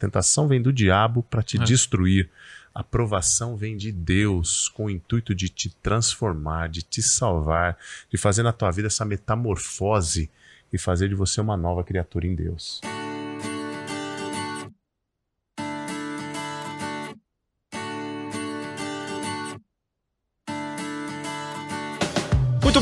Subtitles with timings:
[0.00, 1.62] Tentação vem do diabo para te é.
[1.62, 2.30] destruir.
[2.74, 7.76] A provação vem de Deus com o intuito de te transformar, de te salvar,
[8.08, 10.30] de fazer na tua vida essa metamorfose
[10.72, 12.80] e fazer de você uma nova criatura em Deus.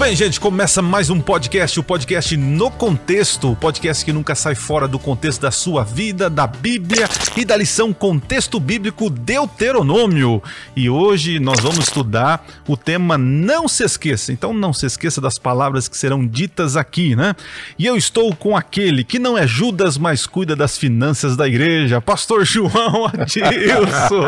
[0.09, 4.55] Bem, gente, começa mais um podcast, o podcast no contexto, o podcast que nunca sai
[4.55, 7.07] fora do contexto da sua vida, da Bíblia
[7.37, 10.43] e da lição Contexto Bíblico Deuteronômio.
[10.75, 14.33] E hoje nós vamos estudar o tema Não se esqueça.
[14.33, 17.37] Então não se esqueça das palavras que serão ditas aqui, né?
[17.79, 22.01] E eu estou com aquele que não é Judas, mas cuida das finanças da igreja,
[22.01, 24.27] Pastor João Adilson.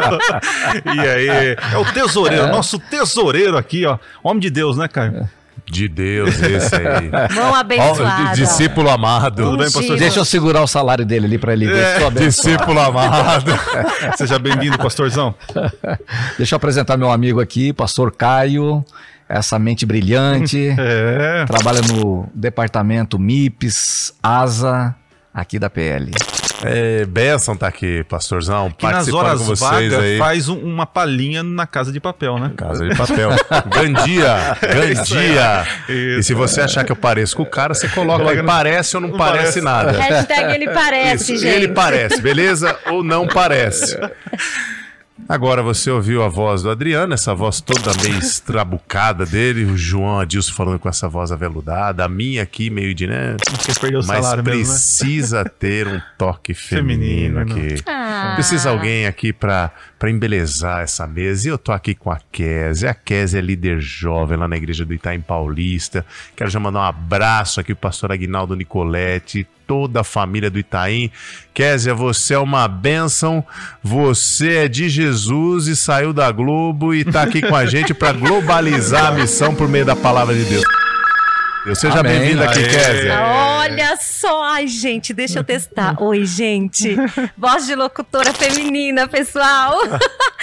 [0.95, 3.99] e aí, é o tesoureiro, nosso tesoureiro aqui, ó.
[4.23, 5.40] Homem de Deus, né, Caio?
[5.67, 7.11] De Deus, esse aí.
[7.35, 8.35] Mão abençoada.
[8.35, 9.45] discípulo amado.
[9.45, 9.99] Tudo bem, pastor?
[9.99, 12.03] Deixa eu segurar o salário dele ali para ele ver.
[12.03, 13.51] É, discípulo amado.
[14.17, 15.35] Seja bem-vindo, pastorzão.
[16.39, 18.85] Deixa eu apresentar meu amigo aqui, pastor Caio.
[19.29, 20.75] Essa mente brilhante.
[20.77, 21.45] É.
[21.47, 24.95] Trabalha no departamento MIPS, ASA,
[25.33, 26.11] aqui da PL.
[26.65, 30.19] É, Benção tá aqui, pastorzão, que nas horas com vocês vagas, aí.
[30.19, 32.53] faz um, uma palhinha na Casa de Papel, né?
[32.57, 33.31] Casa de Papel.
[33.67, 35.67] Gandia, Gandia.
[35.89, 39.01] E se você achar que eu pareço com o cara, você coloca aí, parece ou
[39.01, 39.93] não, não parece, parece, nada.
[39.93, 41.55] Hashtag ele parece, Isso, gente.
[41.55, 42.79] Ele parece, beleza?
[42.87, 43.99] ou não parece.
[45.29, 50.19] Agora você ouviu a voz do Adriano, essa voz toda meio estrabucada dele, o João
[50.19, 53.37] Adilson falando com essa voz aveludada, a minha aqui meio de, né?
[53.81, 55.55] perdeu o Mas precisa mesmo, né?
[55.59, 57.83] ter um toque feminino, feminino aqui.
[57.87, 58.33] Ah.
[58.35, 61.47] Precisa alguém aqui para para embelezar essa mesa.
[61.47, 62.91] E eu tô aqui com a Kézia.
[62.91, 66.07] A Kézia é líder jovem lá na igreja do Itaim Paulista.
[66.35, 71.11] Quero já mandar um abraço aqui pro pastor Aguinaldo Nicoletti, toda a família do Itaim.
[71.53, 73.45] Kézia, você é uma bênção,
[73.83, 75.10] você é de Jesus
[75.67, 79.69] e saiu da Globo e tá aqui com a gente para globalizar a missão por
[79.69, 80.65] meio da palavra de Deus.
[81.75, 83.21] Seja bem-vinda aqui, Kézia.
[83.21, 85.95] Olha só, ai, gente, deixa eu testar.
[86.03, 86.97] Oi, gente.
[87.37, 89.79] Voz de locutora feminina, pessoal.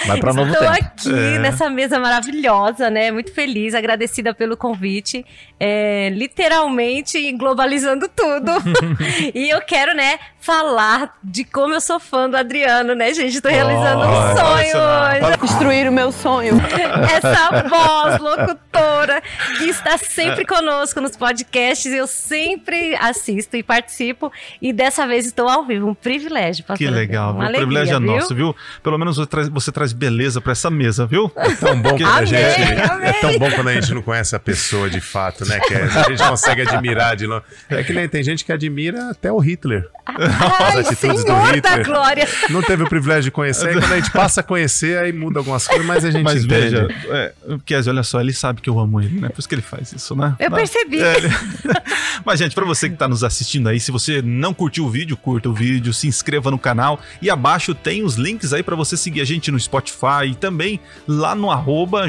[0.06, 0.84] Vai pra novo Estou tempo.
[0.84, 1.38] aqui é.
[1.40, 3.10] nessa mesa maravilhosa, né?
[3.10, 5.26] Muito feliz, agradecida pelo convite.
[5.58, 8.52] É, literalmente globalizando tudo.
[9.34, 13.36] e eu quero, né, falar de como eu sou fã do Adriano, né, gente?
[13.36, 15.38] Estou realizando oh, um sonho hoje.
[15.38, 16.54] Construir o meu sonho.
[17.12, 19.20] Essa voz locutora
[19.58, 21.90] que está sempre conosco nos podcasts.
[21.92, 24.30] Eu sempre assisto e participo.
[24.60, 25.88] E dessa vez estou ao vivo.
[25.88, 26.64] Um privilégio.
[26.76, 27.34] Que legal.
[27.36, 28.54] Um privilégio é nosso, viu?
[28.82, 31.32] Pelo menos você traz, você traz beleza para essa mesa, viu?
[31.36, 32.38] É tão bom quando a gente.
[32.38, 35.58] É tão bom quando a gente não conhece a pessoa de fato, né?
[35.60, 37.44] Que a gente consegue admirar de longe.
[37.70, 39.88] É que nem tem gente que admira até o Hitler.
[40.06, 41.84] Ai, As atitudes do Hitler.
[41.84, 42.28] glória.
[42.50, 43.72] Não teve o privilégio de conhecer.
[43.72, 46.70] quando a gente passa a conhecer, aí muda algumas coisas, mas a gente mas entende.
[46.70, 47.32] veja, é,
[47.64, 49.28] Kézia, olha só, ele sabe que eu amo ele, né?
[49.28, 50.34] Por isso que ele faz isso, né?
[50.38, 50.97] Eu não, percebi.
[51.00, 51.28] Ele...
[52.24, 55.16] mas, gente, para você que tá nos assistindo aí, se você não curtiu o vídeo,
[55.16, 58.96] curta o vídeo, se inscreva no canal e abaixo tem os links aí para você
[58.96, 62.08] seguir a gente no Spotify e também lá no arroba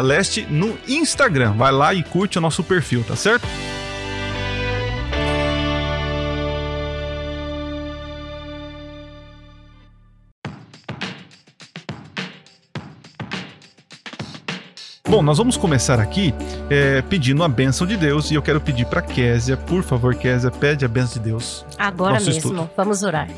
[0.00, 1.52] leste no Instagram.
[1.52, 3.46] Vai lá e curte o nosso perfil, tá certo?
[15.12, 16.32] Bom, nós vamos começar aqui
[16.70, 20.50] é, pedindo a bênção de Deus e eu quero pedir para Késia, por favor, Késia,
[20.50, 21.66] pede a bênção de Deus.
[21.76, 22.70] Agora mesmo, estudo.
[22.74, 23.28] vamos orar.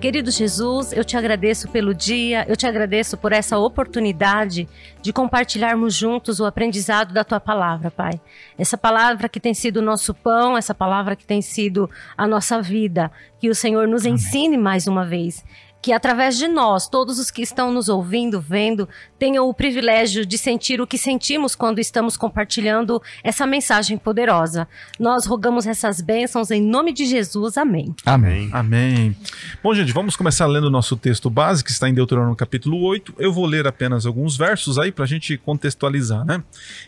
[0.00, 4.68] Querido Jesus, eu te agradeço pelo dia, eu te agradeço por essa oportunidade
[5.02, 8.12] de compartilharmos juntos o aprendizado da tua palavra, Pai.
[8.56, 12.62] Essa palavra que tem sido o nosso pão, essa palavra que tem sido a nossa
[12.62, 14.14] vida, que o Senhor nos Amém.
[14.14, 15.44] ensine mais uma vez
[15.80, 20.36] que através de nós, todos os que estão nos ouvindo, vendo, tenham o privilégio de
[20.36, 24.68] sentir o que sentimos quando estamos compartilhando essa mensagem poderosa.
[24.98, 27.56] Nós rogamos essas bênçãos em nome de Jesus.
[27.56, 27.94] Amém.
[28.04, 28.50] Amém.
[28.52, 29.16] Amém.
[29.62, 33.14] Bom, gente, vamos começar lendo o nosso texto base, que está em Deuteronômio capítulo 8.
[33.18, 36.42] Eu vou ler apenas alguns versos aí para a gente contextualizar, né?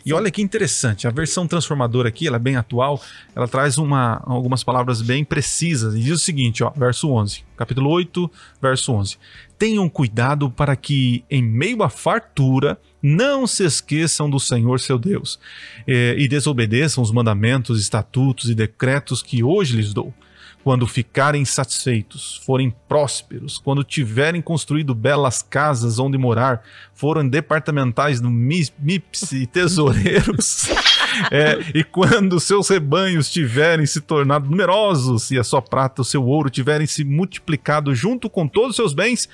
[0.05, 3.01] E olha que interessante, a versão transformadora aqui, ela é bem atual,
[3.35, 5.95] ela traz uma, algumas palavras bem precisas.
[5.95, 8.29] E diz o seguinte, ó, verso 11 capítulo 8,
[8.61, 9.17] verso 11.
[9.57, 15.39] Tenham cuidado para que, em meio à fartura, não se esqueçam do Senhor seu Deus
[15.87, 20.11] eh, e desobedeçam os mandamentos, estatutos e decretos que hoje lhes dou
[20.63, 26.63] quando ficarem satisfeitos, forem prósperos, quando tiverem construído belas casas onde morar,
[26.93, 30.67] forem departamentais no MIPS e tesoureiros,
[31.31, 36.23] é, e quando seus rebanhos tiverem se tornado numerosos e a sua prata, o seu
[36.23, 39.27] ouro tiverem se multiplicado junto com todos os seus bens,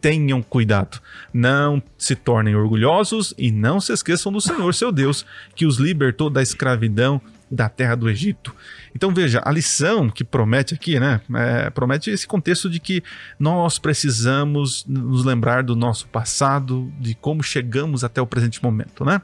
[0.00, 1.00] tenham cuidado.
[1.32, 5.24] Não se tornem orgulhosos e não se esqueçam do Senhor, seu Deus,
[5.54, 7.20] que os libertou da escravidão
[7.52, 8.54] da terra do Egito.
[8.96, 11.20] Então veja, a lição que promete aqui, né?
[11.34, 13.02] É, promete esse contexto de que
[13.38, 19.20] nós precisamos nos lembrar do nosso passado, de como chegamos até o presente momento, né?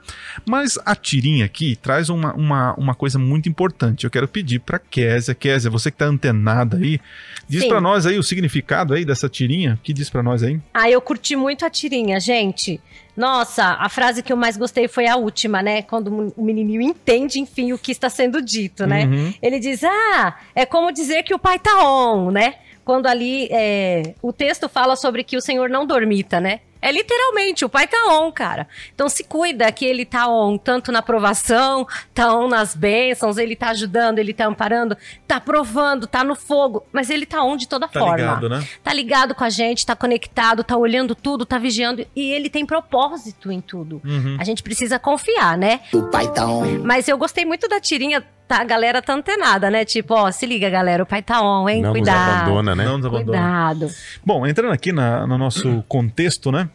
[0.47, 4.05] Mas a tirinha aqui traz uma, uma, uma coisa muito importante.
[4.05, 7.01] Eu quero pedir para Késia, Késia, você que está antenada aí,
[7.49, 9.81] diz para nós aí o significado aí dessa tirinha.
[9.83, 10.61] que diz para nós aí?
[10.75, 12.79] Ah, eu curti muito a tirinha, gente.
[13.19, 15.83] Nossa, a frase que eu mais gostei foi a última, né?
[15.83, 19.07] Quando o menininho entende, enfim, o que está sendo dito, né?
[19.07, 19.35] Uhum.
[19.43, 22.55] Ele diz: Ah, é como dizer que o pai tá on, né?
[22.85, 26.61] Quando ali é, o texto fala sobre que o Senhor não dormita, né?
[26.81, 28.69] É literalmente, o pai tá on, cara.
[28.95, 33.57] Então se cuida que ele tá on, tanto na aprovação, tá on nas bênçãos, ele
[33.57, 34.97] tá ajudando, ele tá amparando,
[35.27, 38.17] tá provando, tá no fogo, mas ele tá on de toda tá forma.
[38.17, 38.67] Ligado, né?
[38.83, 42.65] Tá ligado com a gente, tá conectado, tá olhando tudo, tá vigiando e ele tem
[42.65, 44.01] propósito em tudo.
[44.05, 44.37] Uhum.
[44.39, 45.81] A gente precisa confiar, né?
[45.93, 46.83] O pai tá on.
[46.85, 49.85] Mas eu gostei muito da tirinha tá, a galera tá antenada, né?
[49.85, 51.83] Tipo, ó, se liga, galera, o pai tá on, hein?
[51.83, 52.19] Não Cuidado.
[52.19, 52.85] Nos abandona, né?
[52.85, 53.39] Não nos abandona.
[53.39, 53.95] Cuidado.
[54.25, 56.69] Bom, entrando aqui na, no nosso contexto, né?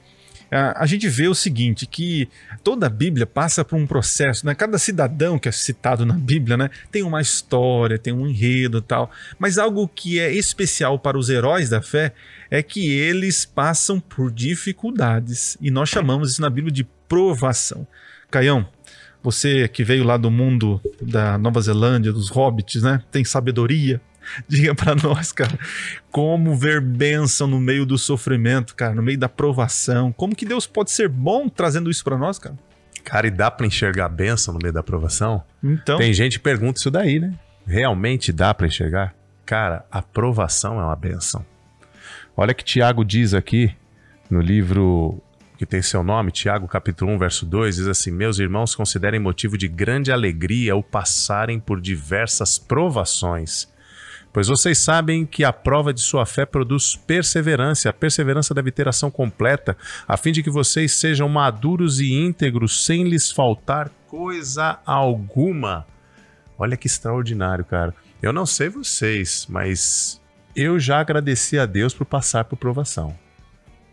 [0.75, 2.29] a gente vê o seguinte, que
[2.63, 4.53] toda a Bíblia passa por um processo, né?
[4.53, 9.09] Cada cidadão que é citado na Bíblia, né, tem uma história, tem um enredo tal,
[9.39, 12.13] mas algo que é especial para os heróis da fé
[12.51, 17.87] é que eles passam por dificuldades, e nós chamamos isso na Bíblia de provação.
[18.29, 18.67] Caião,
[19.23, 23.01] você que veio lá do mundo da Nova Zelândia, dos hobbits, né?
[23.09, 24.01] Tem sabedoria.
[24.47, 25.57] Diga para nós, cara,
[26.11, 30.11] como ver bênção no meio do sofrimento, cara, no meio da provação.
[30.11, 32.57] Como que Deus pode ser bom trazendo isso para nós, cara?
[33.03, 35.43] Cara, e dá para enxergar bênção no meio da provação?
[35.61, 35.97] Então.
[35.97, 37.33] Tem gente que pergunta isso daí, né?
[37.65, 39.13] Realmente dá para enxergar?
[39.45, 41.45] Cara, a provação é uma bênção.
[42.35, 43.75] Olha que Tiago diz aqui
[44.29, 45.21] no livro
[45.63, 49.57] que tem seu nome, Tiago capítulo 1, verso 2, diz assim: Meus irmãos, considerem motivo
[49.57, 53.71] de grande alegria o passarem por diversas provações,
[54.33, 57.89] pois vocês sabem que a prova de sua fé produz perseverança.
[57.89, 62.85] A perseverança deve ter ação completa, a fim de que vocês sejam maduros e íntegros,
[62.85, 65.87] sem lhes faltar coisa alguma.
[66.57, 67.95] Olha que extraordinário, cara.
[68.21, 70.21] Eu não sei vocês, mas
[70.53, 73.22] eu já agradeci a Deus por passar por provação.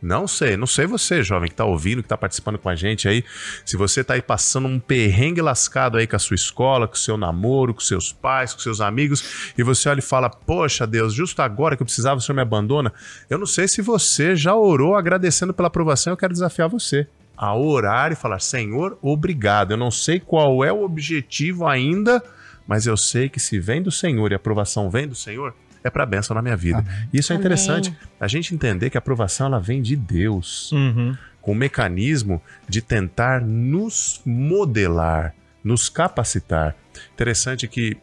[0.02, 3.06] Não sei, não sei você, jovem, que está ouvindo, que está participando com a gente
[3.06, 3.22] aí.
[3.64, 6.98] Se você está aí passando um perrengue lascado aí com a sua escola, com o
[6.98, 11.12] seu namoro, com seus pais, com seus amigos, e você olha e fala: Poxa, Deus,
[11.12, 12.92] justo agora que eu precisava, o senhor me abandona.
[13.28, 17.06] Eu não sei se você já orou agradecendo pela aprovação, eu quero desafiar você
[17.36, 19.70] a orar e falar: Senhor, obrigado.
[19.70, 22.22] Eu não sei qual é o objetivo ainda,
[22.66, 25.90] mas eu sei que se vem do Senhor e a aprovação vem do Senhor, é
[25.90, 26.78] para bênção na minha vida.
[26.78, 27.08] Amém.
[27.12, 27.40] Isso é Amém.
[27.40, 27.96] interessante.
[28.18, 31.16] A gente entender que a aprovação ela vem de Deus, uhum.
[31.40, 35.34] com o mecanismo de tentar nos modelar,
[35.64, 36.76] nos capacitar.
[37.14, 37.96] Interessante que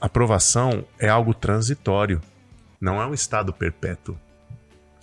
[0.00, 2.20] a aprovação é algo transitório,
[2.80, 4.18] não é um estado perpétuo.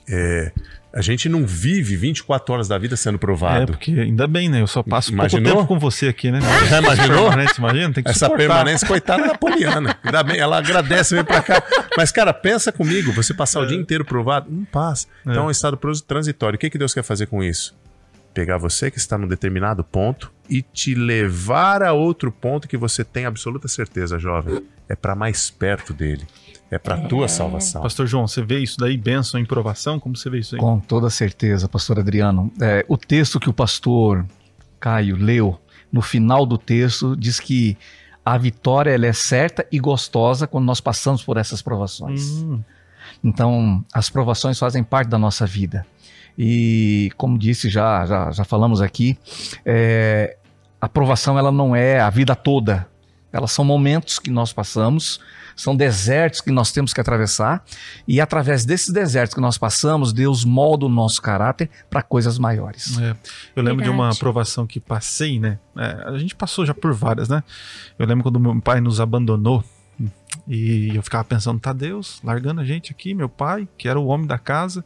[0.08, 0.52] É,
[0.92, 3.64] a gente não vive 24 horas da vida sendo provado.
[3.64, 4.62] É, porque ainda bem, né?
[4.62, 5.44] Eu só passo Imaginou?
[5.44, 6.40] pouco tempo com você aqui, né?
[6.68, 7.30] Já imaginou?
[7.58, 8.38] imagina, tem que Essa suportar.
[8.38, 9.96] permanência, coitada da Poliana.
[10.04, 11.62] Ainda bem, ela agradece, vem pra cá.
[11.96, 13.64] Mas, cara, pensa comigo, você passar é.
[13.64, 15.08] o dia inteiro provado, não passa.
[15.22, 15.78] Então é um estado
[16.08, 16.56] transitório.
[16.58, 17.78] O que, que Deus quer fazer com isso?
[18.34, 23.04] Pegar você que está num determinado ponto e te levar a outro ponto que você
[23.04, 24.64] tem absoluta certeza, jovem.
[24.88, 26.26] É para mais perto dele.
[26.72, 27.08] É para a é.
[27.08, 27.82] tua salvação.
[27.82, 30.00] Pastor João, você vê isso daí, bênção em provação?
[30.00, 30.62] Como você vê isso aí?
[30.62, 32.52] Com toda certeza, pastor Adriano.
[32.62, 34.26] É, o texto que o pastor
[34.80, 35.60] Caio leu,
[35.92, 37.78] no final do texto, diz que
[38.24, 42.44] a vitória ela é certa e gostosa quando nós passamos por essas provações.
[42.44, 42.62] Hum.
[43.24, 45.86] Então, as provações fazem parte da nossa vida.
[46.38, 49.18] E, como disse, já, já, já falamos aqui,
[49.66, 50.38] é,
[50.80, 52.88] a provação ela não é a vida toda.
[53.32, 55.20] Elas são momentos que nós passamos,
[55.60, 57.62] são desertos que nós temos que atravessar,
[58.08, 62.98] e através desses desertos que nós passamos, Deus molda o nosso caráter para coisas maiores.
[62.98, 63.10] É.
[63.54, 63.84] Eu lembro Verdade.
[63.84, 65.60] de uma aprovação que passei, né?
[65.78, 67.44] É, a gente passou já por várias, né?
[67.98, 69.62] Eu lembro quando meu pai nos abandonou,
[70.48, 74.06] e eu ficava pensando, tá Deus largando a gente aqui, meu pai, que era o
[74.06, 74.86] homem da casa,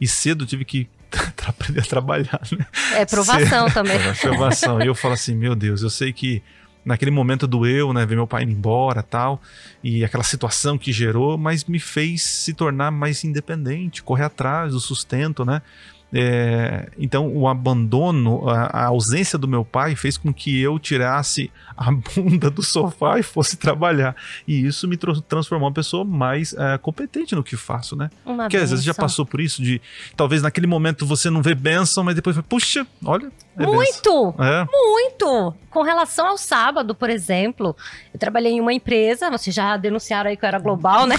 [0.00, 0.88] e cedo tive que
[1.46, 2.66] aprender a trabalhar, né?
[2.94, 3.74] É provação cedo.
[3.74, 3.98] também.
[4.20, 4.82] Provação.
[4.82, 6.42] E eu falo assim, meu Deus, eu sei que
[6.84, 9.40] naquele momento doeu, né, ver meu pai indo embora, tal,
[9.82, 14.80] e aquela situação que gerou, mas me fez se tornar mais independente, correr atrás do
[14.80, 15.62] sustento, né?
[16.12, 21.50] É, então, o abandono, a, a, ausência do meu pai fez com que eu tirasse
[21.76, 24.16] a bunda do sofá e fosse trabalhar.
[24.46, 28.10] E isso me transformou uma pessoa mais é, competente no que faço, né?
[28.24, 29.80] Uma Porque às vezes já passou por isso de
[30.16, 33.30] talvez naquele momento você não vê bênção, mas depois puxa, olha.
[33.56, 34.34] É muito!
[34.38, 34.66] É.
[34.70, 35.54] Muito!
[35.70, 37.76] Com relação ao sábado, por exemplo,
[38.14, 41.16] eu trabalhei em uma empresa, vocês já denunciaram aí que eu era global, né?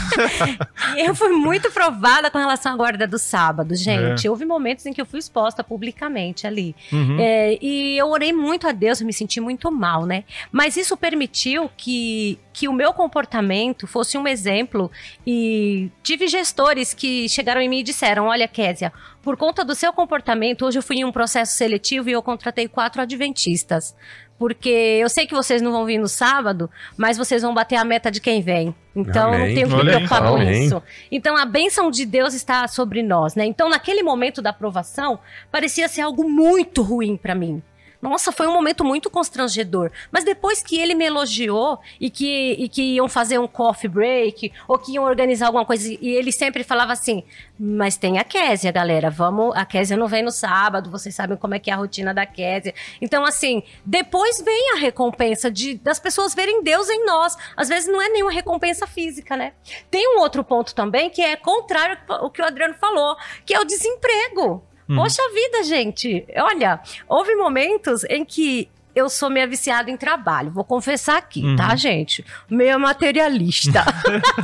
[0.97, 4.25] e eu fui muito provada com relação à guarda do sábado, gente.
[4.25, 4.29] É.
[4.29, 6.75] Houve momentos em que eu fui exposta publicamente ali.
[6.91, 7.17] Uhum.
[7.19, 10.23] É, e eu orei muito a Deus, eu me senti muito mal, né?
[10.51, 14.91] Mas isso permitiu que, que o meu comportamento fosse um exemplo
[15.25, 19.91] e tive gestores que chegaram em mim e disseram: Olha, Késia, por conta do seu
[19.91, 23.95] comportamento, hoje eu fui em um processo seletivo e eu contratei quatro adventistas
[24.39, 27.83] porque eu sei que vocês não vão vir no sábado, mas vocês vão bater a
[27.83, 28.73] meta de quem vem.
[28.95, 29.39] Então Amém.
[29.39, 30.81] não tenho que me preocupar com isso.
[31.11, 33.45] Então a bênção de Deus está sobre nós, né?
[33.45, 35.19] Então naquele momento da aprovação,
[35.51, 37.61] parecia ser algo muito ruim para mim.
[38.01, 39.91] Nossa, foi um momento muito constrangedor.
[40.09, 44.53] Mas depois que ele me elogiou e que, e que iam fazer um coffee break
[44.67, 47.23] ou que iam organizar alguma coisa, e ele sempre falava assim:
[47.59, 49.09] Mas tem a Késia, galera.
[49.09, 49.53] Vamos.
[49.55, 52.25] A Késia não vem no sábado, vocês sabem como é que é a rotina da
[52.25, 52.73] Késia.
[53.01, 57.37] Então, assim, depois vem a recompensa de, das pessoas verem Deus em nós.
[57.57, 59.51] Às vezes não é nenhuma recompensa física, né?
[59.91, 63.59] Tem um outro ponto também que é contrário ao que o Adriano falou, que é
[63.59, 64.68] o desemprego.
[64.89, 64.95] Uhum.
[64.95, 66.25] Poxa vida, gente.
[66.35, 70.51] Olha, houve momentos em que eu sou meio viciada em trabalho.
[70.51, 71.55] Vou confessar aqui, tá, uhum.
[71.55, 72.25] tá, gente?
[72.49, 73.83] Meio materialista.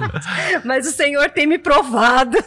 [0.63, 2.37] Mas o Senhor tem me provado.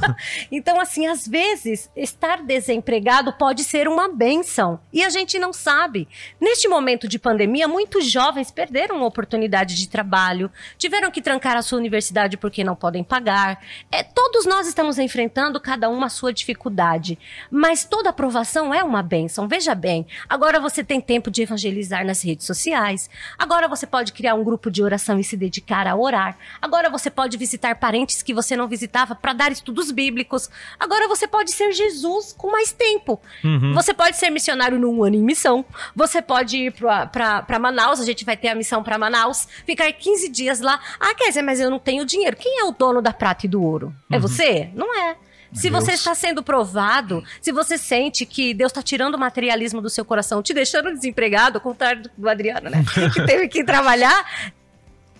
[0.52, 4.78] então, assim, às vezes, estar desempregado pode ser uma benção.
[4.92, 6.06] E a gente não sabe.
[6.40, 11.62] Neste momento de pandemia, muitos jovens perderam a oportunidade de trabalho, tiveram que trancar a
[11.62, 13.60] sua universidade porque não podem pagar.
[13.90, 17.18] É, todos nós estamos enfrentando cada uma a sua dificuldade.
[17.50, 19.48] Mas toda aprovação é uma benção.
[19.48, 23.08] Veja bem, agora você tem tempo de evangelizar nas redes sociais.
[23.38, 26.36] Agora você pode criar um grupo de oração e se dedicar a orar.
[26.60, 30.50] Agora você pode visitar parentes que você não visitava para dar estudos bíblicos.
[30.78, 33.20] Agora você pode ser Jesus com mais tempo.
[33.42, 33.72] Uhum.
[33.72, 35.64] Você pode ser missionário num ano em missão.
[35.94, 40.28] Você pode ir para Manaus, a gente vai ter a missão para Manaus, ficar 15
[40.28, 40.80] dias lá.
[41.00, 42.36] Ah, quer dizer, mas eu não tenho dinheiro.
[42.36, 43.94] Quem é o dono da prata e do ouro?
[44.10, 44.20] É uhum.
[44.20, 44.70] você?
[44.74, 45.16] Não é.
[45.56, 45.84] Se Deus.
[45.84, 50.04] você está sendo provado, se você sente que Deus está tirando o materialismo do seu
[50.04, 52.84] coração, te deixando desempregado, ao contrário do Adriano, né?
[53.12, 54.52] que teve que trabalhar,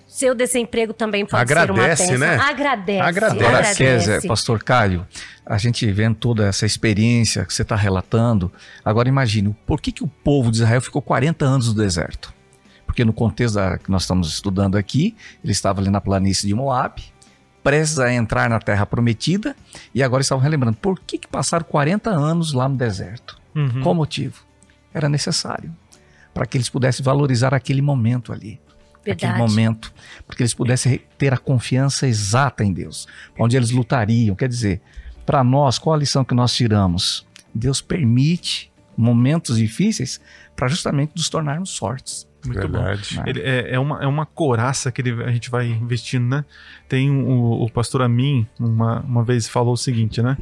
[0.06, 2.36] seu desemprego também pode agradece, ser uma Né?
[2.36, 3.00] Agradece.
[3.00, 4.28] Agradece.
[4.28, 5.06] pastor Caio,
[5.44, 8.50] a gente vendo toda essa experiência que você está relatando,
[8.84, 12.34] agora imagine, por que, que o povo de Israel ficou 40 anos no deserto?
[12.86, 16.54] Porque no contexto da, que nós estamos estudando aqui, ele estava ali na planície de
[16.54, 17.02] Moab,
[17.66, 19.56] prestes a entrar na terra prometida
[19.92, 23.40] e agora estavam relembrando por que, que passaram 40 anos lá no deserto.
[23.56, 23.82] Uhum.
[23.82, 24.44] Qual o motivo?
[24.94, 25.74] Era necessário
[26.32, 28.60] para que eles pudessem valorizar aquele momento ali.
[29.04, 29.32] Verdade.
[29.32, 29.92] Aquele momento,
[30.28, 34.36] porque eles pudessem ter a confiança exata em Deus, onde eles lutariam.
[34.36, 34.80] Quer dizer,
[35.24, 37.26] para nós, qual a lição que nós tiramos?
[37.52, 40.20] Deus permite momentos difíceis
[40.54, 42.28] para justamente nos tornarmos fortes.
[42.46, 43.16] Muito Verdade.
[43.16, 43.22] bom.
[43.26, 46.44] Ele é, é, uma, é uma coraça que ele, a gente vai investindo, né?
[46.88, 50.36] Tem o, o pastor Amin, uma, uma vez falou o seguinte, né?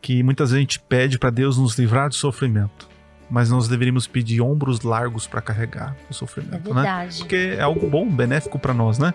[0.00, 2.88] Que muitas vezes a gente pede para Deus nos livrar do sofrimento,
[3.30, 7.08] mas nós deveríamos pedir ombros largos para carregar o sofrimento, é né?
[7.18, 9.12] Porque é algo bom, benéfico para nós, né?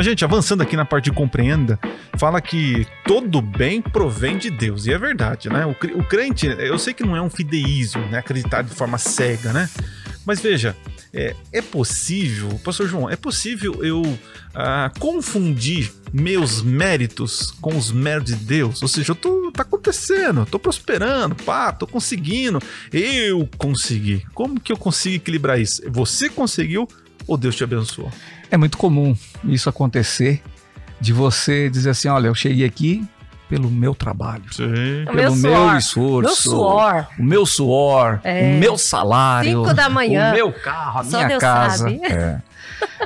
[0.00, 1.78] Mas, gente, avançando aqui na parte de compreenda,
[2.16, 4.86] fala que todo bem provém de Deus.
[4.86, 5.66] E é verdade, né?
[5.66, 8.16] O, crente, eu sei que não é um fideísmo, né?
[8.16, 9.68] Acreditar de forma cega, né?
[10.24, 10.74] Mas veja,
[11.12, 14.18] é, é possível, pastor João, é possível eu
[14.54, 18.80] ah, confundir meus méritos com os méritos de Deus?
[18.80, 22.58] Ou seja, eu tô, tá acontecendo, tô prosperando, pá, tô conseguindo,
[22.90, 24.24] eu consegui.
[24.32, 25.82] Como que eu consigo equilibrar isso?
[25.90, 26.88] Você conseguiu
[27.26, 28.10] ou Deus te abençoou?
[28.50, 30.42] É muito comum isso acontecer,
[31.00, 33.06] de você dizer assim: olha, eu cheguei aqui
[33.48, 35.04] pelo meu trabalho, Sim.
[35.06, 37.06] pelo meu, meu esforço, meu suor.
[37.18, 38.54] o meu suor, é.
[38.54, 41.90] o meu salário, Cinco da manhã, o meu carro, a Só minha Deus casa.
[41.90, 42.40] É.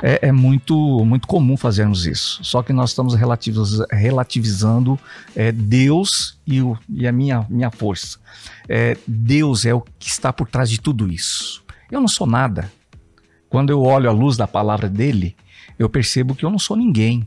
[0.01, 0.19] é.
[0.21, 2.39] É, muito, muito comum fazermos isso.
[2.43, 3.13] Só que nós estamos
[3.91, 4.99] relativizando
[5.35, 8.17] é, Deus e, o, e, a minha, minha força.
[8.69, 11.63] É, Deus é o que está por trás de tudo isso.
[11.91, 12.71] Eu não sou nada.
[13.55, 15.33] Quando eu olho a luz da palavra dele,
[15.79, 17.25] eu percebo que eu não sou ninguém.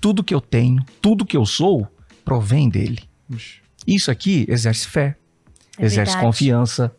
[0.00, 1.86] Tudo que eu tenho, tudo que eu sou,
[2.24, 3.02] provém dele.
[3.86, 5.18] Isso aqui exerce fé,
[5.76, 6.24] é exerce verdade.
[6.24, 6.96] confiança.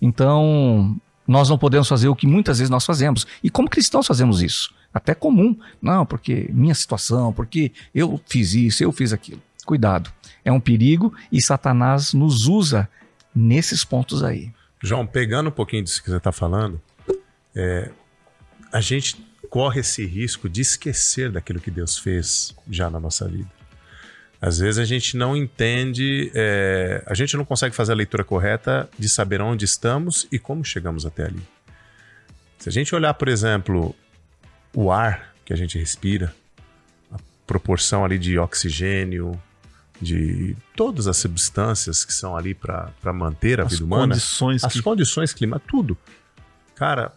[0.00, 3.26] Então, nós não podemos fazer o que muitas vezes nós fazemos.
[3.42, 4.72] E como cristãos fazemos isso?
[4.94, 5.58] Até comum.
[5.82, 9.42] Não, porque minha situação, porque eu fiz isso, eu fiz aquilo.
[9.66, 10.12] Cuidado.
[10.44, 12.88] É um perigo e Satanás nos usa
[13.34, 14.52] nesses pontos aí.
[14.80, 16.80] João, pegando um pouquinho disso que você está falando,
[17.52, 17.90] é,
[18.72, 19.16] a gente
[19.50, 23.50] corre esse risco de esquecer daquilo que Deus fez já na nossa vida.
[24.40, 28.88] Às vezes a gente não entende, é, a gente não consegue fazer a leitura correta
[28.98, 31.42] de saber onde estamos e como chegamos até ali.
[32.58, 33.94] Se a gente olhar, por exemplo,
[34.74, 36.34] o ar que a gente respira,
[37.12, 39.40] a proporção ali de oxigênio,
[40.00, 44.72] de todas as substâncias que são ali para manter a as vida humana, condições as
[44.72, 44.82] que...
[44.82, 45.96] condições clima, tudo.
[46.74, 47.12] Cara,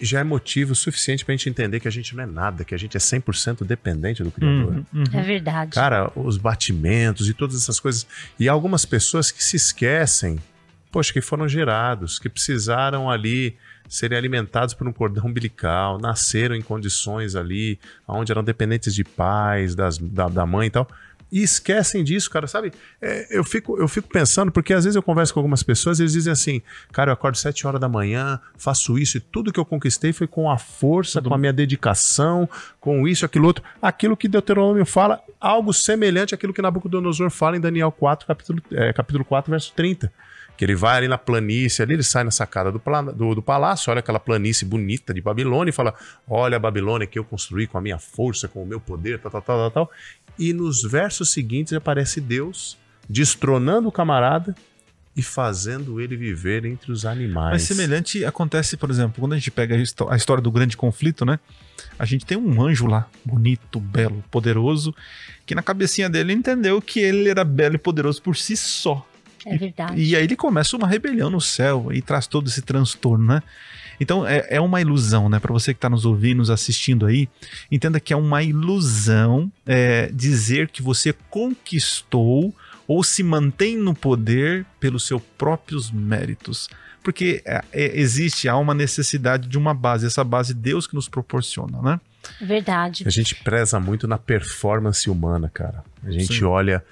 [0.00, 2.74] já é motivo suficiente para a gente entender que a gente não é nada, que
[2.74, 4.74] a gente é 100% dependente do Criador.
[4.74, 5.04] Uhum, uhum.
[5.12, 5.72] É verdade.
[5.72, 8.06] Cara, os batimentos e todas essas coisas.
[8.38, 10.38] E algumas pessoas que se esquecem,
[10.90, 13.56] poxa, que foram gerados, que precisaram ali
[13.88, 19.74] serem alimentados por um cordão umbilical, nasceram em condições ali onde eram dependentes de pais,
[19.74, 20.86] das, da, da mãe e tal
[21.30, 22.72] e esquecem disso, cara, sabe?
[23.00, 26.02] É, eu, fico, eu fico pensando, porque às vezes eu converso com algumas pessoas e
[26.02, 29.60] eles dizem assim, cara, eu acordo sete horas da manhã, faço isso e tudo que
[29.60, 32.48] eu conquistei foi com a força, com a minha dedicação,
[32.80, 33.64] com isso, aquilo outro.
[33.80, 38.92] Aquilo que Deuteronômio fala, algo semelhante àquilo que Nabucodonosor fala em Daniel 4, capítulo, é,
[38.92, 40.12] capítulo 4, verso 30
[40.58, 42.82] que ele vai ali na planície, ali ele sai na sacada do,
[43.14, 45.94] do, do, palácio, olha aquela planície bonita de Babilônia e fala:
[46.28, 49.30] Olha a Babilônia que eu construí com a minha força, com o meu poder, tal,
[49.30, 49.90] tal, tal, tal, tal
[50.38, 54.54] e nos versos seguintes aparece Deus destronando o camarada
[55.16, 57.50] e fazendo ele viver entre os animais.
[57.50, 61.40] Mas semelhante acontece, por exemplo, quando a gente pega a história do grande conflito, né?
[61.98, 64.94] A gente tem um anjo lá, bonito, belo, poderoso,
[65.44, 69.04] que na cabecinha dele entendeu que ele era belo e poderoso por si só.
[69.54, 70.00] É verdade.
[70.00, 73.42] E, e aí ele começa uma rebelião no céu e traz todo esse transtorno, né?
[74.00, 75.38] Então é, é uma ilusão, né?
[75.40, 77.28] Para você que está nos ouvindo, nos assistindo aí,
[77.70, 82.54] entenda que é uma ilusão é, dizer que você conquistou
[82.86, 86.70] ou se mantém no poder pelos seus próprios méritos.
[87.02, 91.08] Porque é, é, existe, há uma necessidade de uma base, essa base Deus que nos
[91.08, 92.00] proporciona, né?
[92.40, 93.04] Verdade.
[93.06, 95.84] A gente preza muito na performance humana, cara.
[96.04, 96.44] A gente Sim.
[96.44, 96.84] olha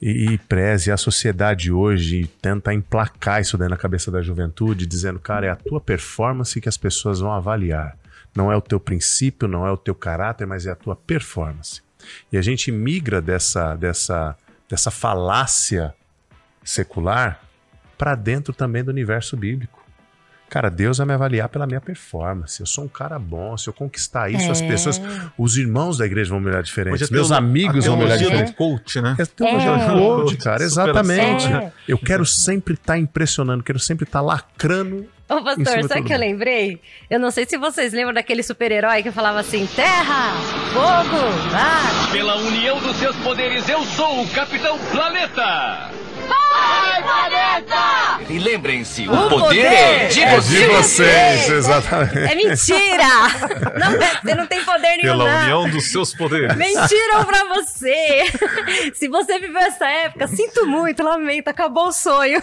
[0.00, 5.18] e, e preze a sociedade hoje tenta emplacar isso daí na cabeça da juventude, dizendo,
[5.18, 7.96] cara, é a tua performance que as pessoas vão avaliar.
[8.34, 11.80] Não é o teu princípio, não é o teu caráter, mas é a tua performance.
[12.30, 14.36] E a gente migra dessa, dessa,
[14.68, 15.94] dessa falácia
[16.62, 17.40] secular
[17.96, 19.85] para dentro também do universo bíblico.
[20.56, 22.58] Cara, Deus vai me avaliar pela minha performance.
[22.58, 23.54] Eu sou um cara bom.
[23.58, 24.50] Se eu conquistar isso, é.
[24.50, 24.98] as pessoas,
[25.36, 27.12] os irmãos da igreja vão me olhar diferente.
[27.12, 28.54] Meus amigos vão me olhar diferente.
[28.54, 29.16] coach, né?
[29.18, 29.88] É teologia é.
[29.92, 31.46] coach, cara, exatamente.
[31.52, 31.70] É.
[31.86, 36.04] Eu quero sempre estar tá impressionando, quero sempre estar tá lacrando Ô, pastor, sabe o
[36.04, 36.80] que eu lembrei?
[37.10, 40.32] Eu não sei se vocês lembram daquele super-herói que falava assim: Terra,
[40.72, 42.12] fogo, ar.
[42.12, 46.05] Pela união dos seus poderes, eu sou o Capitão Planeta!
[46.66, 47.26] Vai!
[48.28, 50.60] E lembrem-se, o, o, poder, poder é de é vocês.
[50.60, 52.18] de vocês, exatamente.
[52.18, 53.04] É mentira!
[53.78, 55.02] Não, você não tem poder nenhum.
[55.02, 55.42] Pela não.
[55.42, 56.56] união dos seus poderes.
[56.56, 58.24] Mentiram pra você!
[58.94, 62.42] Se você viveu essa época, sinto muito, lamento, acabou o sonho.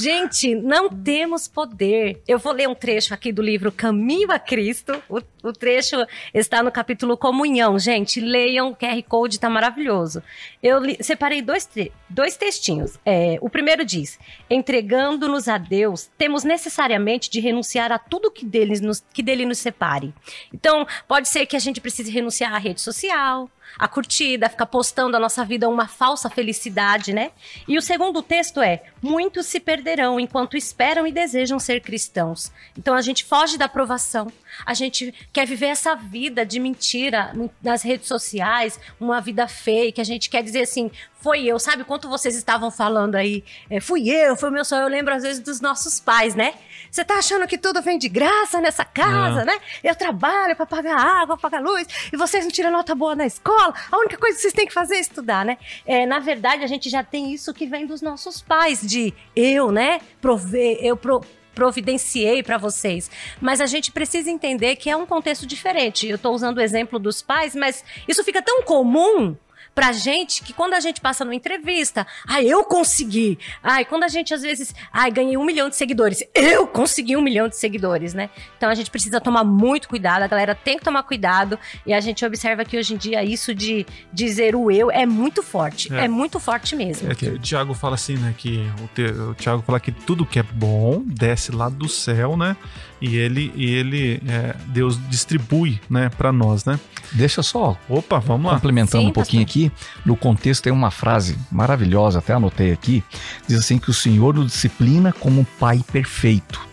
[0.00, 2.22] Gente, não temos poder.
[2.26, 5.02] Eu vou ler um trecho aqui do livro Caminho a Cristo.
[5.08, 5.96] O, o trecho
[6.32, 7.78] está no capítulo Comunhão.
[7.78, 10.22] Gente, leiam, o QR Code tá maravilhoso.
[10.62, 11.68] Eu li, separei dois,
[12.08, 14.18] dois textinhos é, o primeiro diz:
[14.50, 19.58] entregando-nos a Deus, temos necessariamente de renunciar a tudo que dele, nos, que dele nos
[19.58, 20.12] separe.
[20.52, 25.16] Então, pode ser que a gente precise renunciar à rede social, a curtida, ficar postando
[25.16, 27.30] a nossa vida uma falsa felicidade, né?
[27.66, 32.52] E o segundo texto é: muitos se perderão enquanto esperam e desejam ser cristãos.
[32.76, 34.30] Então a gente foge da aprovação,
[34.64, 40.04] a gente quer viver essa vida de mentira nas redes sociais, uma vida fake, a
[40.04, 43.44] gente quer dizer assim, foi eu, sabe quanto vocês estavam falando aí?
[43.68, 44.82] É, fui eu, foi o meu sonho.
[44.82, 46.54] Eu lembro às vezes dos nossos pais, né?
[46.90, 49.58] Você tá achando que tudo vem de graça nessa casa, né?
[49.82, 53.57] Eu trabalho para pagar água, pagar luz, e vocês não tiram nota boa na escola.
[53.58, 55.58] A única coisa que vocês têm que fazer é estudar, né?
[55.86, 59.70] É, na verdade, a gente já tem isso que vem dos nossos pais, de eu,
[59.72, 60.00] né?
[60.20, 61.20] Prover, eu pro,
[61.54, 63.10] providenciei para vocês.
[63.40, 66.06] Mas a gente precisa entender que é um contexto diferente.
[66.06, 69.36] Eu estou usando o exemplo dos pais, mas isso fica tão comum
[69.78, 73.38] pra gente que quando a gente passa numa entrevista, ah, eu consegui.
[73.62, 77.22] Ai, quando a gente às vezes, ai, ganhei um milhão de seguidores, eu consegui um
[77.22, 78.28] milhão de seguidores, né?
[78.56, 82.00] Então a gente precisa tomar muito cuidado, a galera tem que tomar cuidado e a
[82.00, 86.06] gente observa que hoje em dia isso de dizer o eu é muito forte, é,
[86.06, 87.12] é muito forte mesmo.
[87.12, 90.40] É que o Tiago fala assim, né, que o, o Tiago fala que tudo que
[90.40, 92.56] é bom desce lá do céu, né?
[93.00, 96.78] E ele, e ele é, Deus distribui, né, para nós, né?
[97.12, 97.76] Deixa só.
[97.88, 98.54] Opa, vamos lá.
[98.54, 99.66] Complementando Sim, um pouquinho pastor.
[99.66, 99.72] aqui,
[100.04, 103.02] no contexto tem uma frase maravilhosa, até anotei aqui,
[103.46, 106.66] diz assim que o Senhor nos disciplina como um pai perfeito.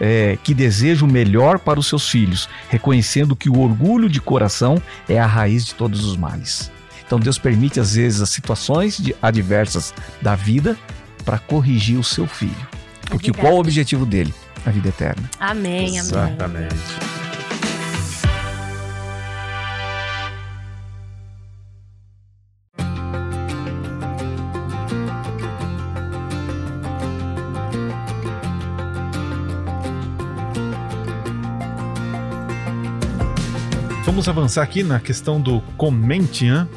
[0.00, 4.82] É, que deseja o melhor para os seus filhos, reconhecendo que o orgulho de coração
[5.08, 6.70] é a raiz de todos os males.
[7.06, 10.76] Então Deus permite às vezes as situações adversas da vida
[11.24, 12.66] para corrigir o seu filho.
[13.08, 14.34] Porque é qual o objetivo dele?
[14.66, 15.30] A vida eterna.
[15.38, 16.42] Amém, Exatamente.
[16.42, 16.64] amém.
[16.64, 17.14] Exatamente.
[34.04, 36.68] Vamos avançar aqui na questão do comente, né?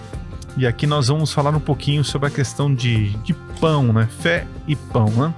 [0.58, 4.10] E aqui nós vamos falar um pouquinho sobre a questão de, de pão, né?
[4.20, 5.34] Fé e pão, né?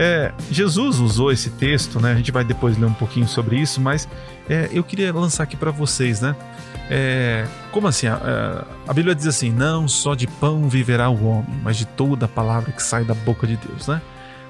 [0.00, 2.12] É, Jesus usou esse texto, né?
[2.12, 4.08] A gente vai depois ler um pouquinho sobre isso, mas
[4.48, 6.36] é, eu queria lançar aqui para vocês, né?
[6.88, 8.06] É, como assim?
[8.06, 12.26] A, a, Bíblia diz assim: não só de pão viverá o homem, mas de toda
[12.26, 14.00] a palavra que sai da boca de Deus, né?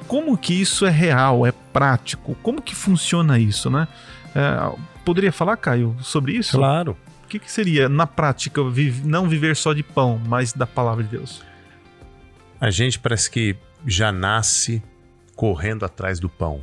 [0.07, 2.37] Como que isso é real, é prático?
[2.43, 3.89] Como que funciona isso, né?
[4.35, 6.59] É, poderia falar, Caio, sobre isso?
[6.59, 6.95] Claro.
[7.25, 8.61] O que, que seria, na prática,
[9.03, 11.43] não viver só de pão, mas da palavra de Deus?
[12.61, 13.57] A gente parece que
[13.87, 14.83] já nasce
[15.39, 16.61] correndo atrás do pão.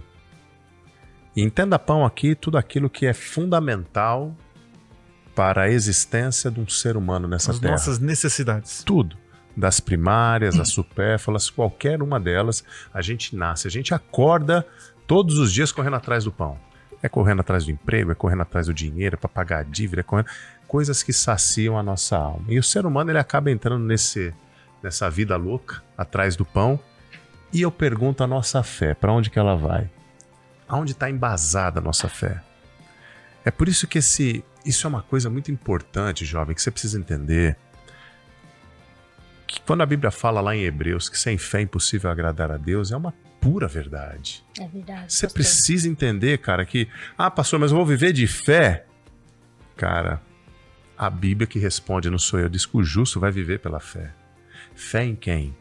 [1.34, 4.36] E entenda pão aqui tudo aquilo que é fundamental
[5.34, 7.76] para a existência de um ser humano nessa As terra.
[7.76, 8.84] As nossas necessidades.
[8.84, 9.18] Tudo.
[9.56, 14.68] Das primárias, as supérfluas, qualquer uma delas, a gente nasce, a gente acorda
[15.08, 16.60] todos os dias correndo atrás do pão.
[17.02, 20.02] É correndo atrás do emprego, é correndo atrás do dinheiro, é para pagar a dívida,
[20.02, 20.28] é correndo
[20.68, 22.44] coisas que saciam a nossa alma.
[22.50, 24.34] E o ser humano ele acaba entrando nesse,
[24.84, 26.78] nessa vida louca, atrás do pão.
[27.56, 29.90] E eu pergunto a nossa fé, para onde que ela vai?
[30.68, 32.44] Aonde está embasada a nossa fé?
[33.46, 37.00] É por isso que esse, isso é uma coisa muito importante, jovem, que você precisa
[37.00, 37.56] entender.
[39.48, 42.58] Que quando a Bíblia fala lá em Hebreus que sem fé é impossível agradar a
[42.58, 44.44] Deus, é uma pura verdade.
[44.60, 45.14] É verdade.
[45.14, 45.36] Você pastor.
[45.36, 48.86] precisa entender, cara, que, ah, pastor, mas eu vou viver de fé.
[49.78, 50.22] Cara,
[50.98, 54.14] a Bíblia que responde, não sou eu, diz que o justo vai viver pela fé.
[54.76, 55.56] Fé em quem?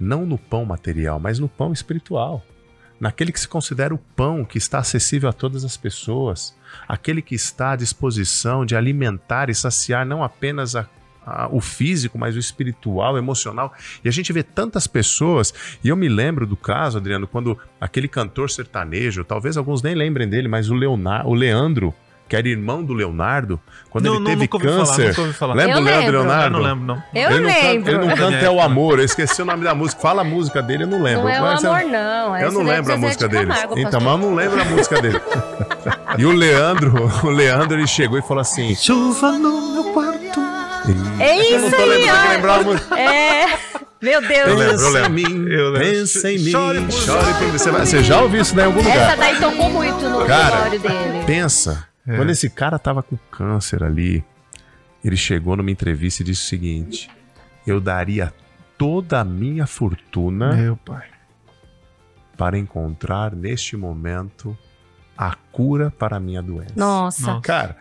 [0.00, 2.44] Não no pão material, mas no pão espiritual.
[2.98, 6.56] Naquele que se considera o pão que está acessível a todas as pessoas.
[6.88, 10.88] Aquele que está à disposição de alimentar e saciar não apenas a
[11.50, 13.72] o físico, mas o espiritual, o emocional.
[14.04, 18.08] E a gente vê tantas pessoas, e eu me lembro do caso, Adriano, quando aquele
[18.08, 21.94] cantor sertanejo, talvez alguns nem lembrem dele, mas o, Leonardo, o Leandro,
[22.30, 23.58] que era irmão do Leonardo,
[23.90, 25.12] quando não, ele teve câncer.
[25.12, 25.54] Falar, falar.
[25.54, 26.44] Lembra eu do Leandro Leonardo?
[26.44, 27.02] Eu não lembro, não.
[27.12, 27.64] Eu ele lembro.
[27.64, 30.00] Não canta, ele não canta É o Amor, eu esqueci o nome da música.
[30.00, 31.24] Fala a música dele, eu não lembro.
[31.24, 32.38] Não é o Amor, não.
[32.38, 33.52] Eu não lembro a música dele.
[33.76, 35.20] Então, mas eu não lembro a música dele.
[36.18, 40.40] e o Leandro, o Leandro, ele chegou e falou assim: Chuva no meu quarto.
[41.18, 42.96] É isso eu não tô aí, ó.
[42.96, 43.58] É.
[44.00, 44.48] Meu Deus.
[44.48, 45.10] Eu lembro, eu lembro.
[45.10, 45.88] Em mim, eu lembro.
[45.88, 47.58] Pensa em mim, chore por, chore por mim.
[47.58, 48.96] Você, você já ouviu isso né, em algum lugar?
[48.96, 51.24] Essa daí tocou muito no cara, dele.
[51.26, 52.16] Pensa, é.
[52.16, 54.24] quando esse cara tava com câncer ali,
[55.04, 57.10] ele chegou numa entrevista e disse o seguinte:
[57.66, 58.32] Eu daria
[58.78, 61.06] toda a minha fortuna Meu pai.
[62.36, 64.56] para encontrar neste momento
[65.16, 66.72] a cura para a minha doença.
[66.74, 67.40] Nossa.
[67.42, 67.76] Cara,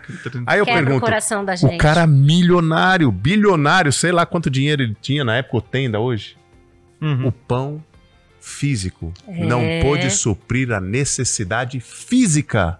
[0.45, 1.75] aí eu Quebra pergunto, o coração da gente.
[1.75, 6.01] o cara milionário, bilionário, sei lá quanto dinheiro ele tinha na época, ou tem ainda
[6.01, 6.35] hoje,
[6.99, 7.27] uhum.
[7.27, 7.81] o pão
[8.41, 9.45] físico É.
[9.45, 12.77] não pôde suprir a necessidade física,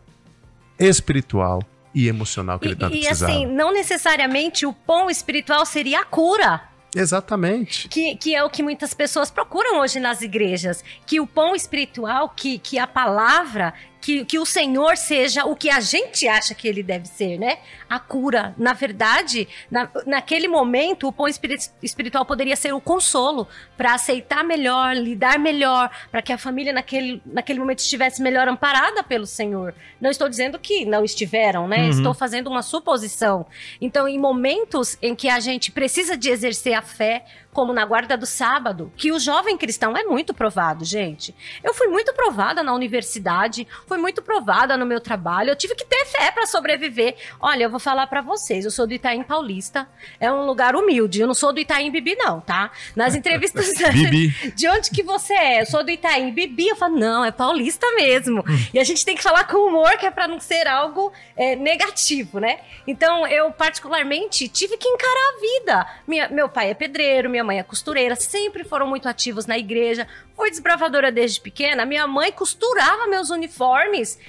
[0.80, 1.62] espiritual
[1.94, 3.32] e emocional que ele tanto E, e precisava.
[3.32, 6.62] assim, não necessariamente o pão espiritual seria a cura.
[6.96, 7.88] Exatamente.
[7.88, 10.84] Que, que é o que muitas pessoas procuram hoje nas igrejas.
[11.06, 13.74] Que o pão espiritual, que, que a palavra,
[14.10, 17.60] que, que o Senhor seja o que a gente acha que ele deve ser, né?
[17.88, 18.56] A cura.
[18.58, 24.44] Na verdade, na, naquele momento, o pão espiri- espiritual poderia ser o consolo para aceitar
[24.44, 29.76] melhor, lidar melhor, para que a família naquele, naquele momento estivesse melhor amparada pelo Senhor.
[30.02, 31.84] Não estou dizendo que não estiveram, né?
[31.84, 31.90] Uhum.
[31.90, 33.46] Estou fazendo uma suposição.
[33.80, 38.16] Então, em momentos em que a gente precisa de exercer a fé, como na guarda
[38.16, 41.36] do sábado, que o jovem cristão é muito provado, gente.
[41.64, 45.50] Eu fui muito provada na universidade, fui muito provada no meu trabalho.
[45.50, 47.16] Eu tive que ter fé para sobreviver.
[47.40, 48.66] Olha, eu vou falar para vocês.
[48.66, 49.88] Eu sou do Itaim Paulista.
[50.20, 51.22] É um lugar humilde.
[51.22, 52.72] Eu não sou do Itaim Bibi, não, tá?
[52.96, 53.74] Nas entrevistas.
[54.56, 55.62] De onde que você é?
[55.62, 56.68] Eu sou do Itaim Bibi.
[56.68, 58.44] Eu falo, não, é paulista mesmo.
[58.74, 61.56] e a gente tem que falar com humor, que é pra não ser algo é,
[61.56, 62.60] negativo, né?
[62.86, 65.88] Então, eu, particularmente, tive que encarar a vida.
[66.08, 70.08] Minha, meu pai é pedreiro, minha mãe é costureira, sempre foram muito ativos na igreja.
[70.36, 71.86] Fui desbravadora desde pequena.
[71.86, 74.20] Minha mãe costurava meus uniformes,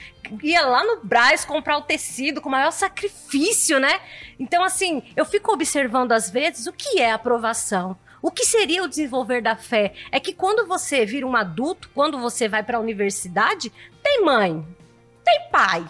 [0.42, 4.00] ia lá no Braz comprar o tecido com o maior sacrifício, né?
[4.38, 7.96] Então, assim, eu fico observando às vezes o que é aprovação.
[8.22, 9.94] O que seria o desenvolver da fé?
[10.12, 14.66] É que quando você vira um adulto, quando você vai para a universidade, tem mãe,
[15.24, 15.86] tem pai.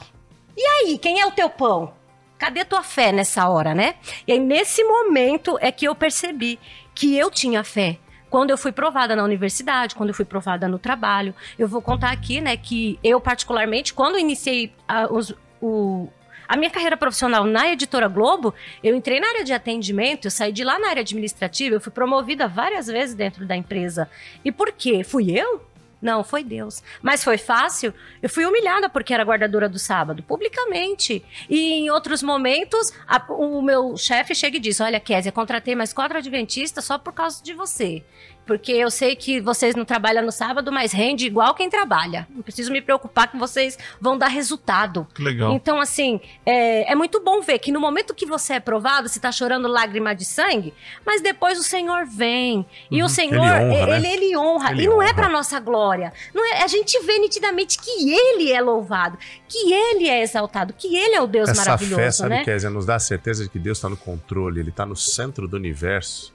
[0.56, 1.94] E aí, quem é o teu pão?
[2.38, 3.96] Cadê tua fé nessa hora, né?
[4.26, 6.59] E aí, nesse momento, é que eu percebi
[7.00, 7.98] que eu tinha fé.
[8.28, 11.34] Quando eu fui provada na universidade, quando eu fui provada no trabalho.
[11.58, 16.10] Eu vou contar aqui, né, que eu, particularmente, quando iniciei a, os, o,
[16.46, 18.52] a minha carreira profissional na editora Globo,
[18.84, 21.90] eu entrei na área de atendimento, eu saí de lá na área administrativa, eu fui
[21.90, 24.06] promovida várias vezes dentro da empresa.
[24.44, 25.02] E por quê?
[25.02, 25.64] Fui eu?
[26.00, 26.82] Não, foi Deus.
[27.02, 27.92] Mas foi fácil?
[28.22, 31.24] Eu fui humilhada porque era guardadora do sábado, publicamente.
[31.48, 35.92] E em outros momentos, a, o meu chefe chega e diz: Olha, Kézia, contratei mais
[35.92, 38.02] quatro adventistas só por causa de você
[38.46, 42.26] porque eu sei que vocês não trabalham no sábado, mas rende igual quem trabalha.
[42.35, 45.07] Não preciso me preocupar que vocês vão dar resultado.
[45.18, 45.53] Legal.
[45.53, 49.18] Então, assim, é, é muito bom ver que no momento que você é provado, você
[49.18, 50.74] está chorando lágrima de sangue,
[51.07, 52.66] mas depois o Senhor vem.
[52.90, 53.07] E uhum.
[53.07, 53.92] o Senhor, ele honra.
[53.92, 54.12] Ele, né?
[54.12, 54.70] ele honra.
[54.72, 55.11] Ele e não é honra.
[55.11, 56.12] é para nossa glória.
[56.35, 60.96] Não é, a gente vê nitidamente que Ele é louvado, que Ele é exaltado, que
[60.96, 62.00] Ele é o Deus Essa maravilhoso.
[62.00, 62.44] Essa fé, sabe, né?
[62.44, 65.46] Kézia, nos dá a certeza de que Deus está no controle, Ele está no centro
[65.46, 66.33] do universo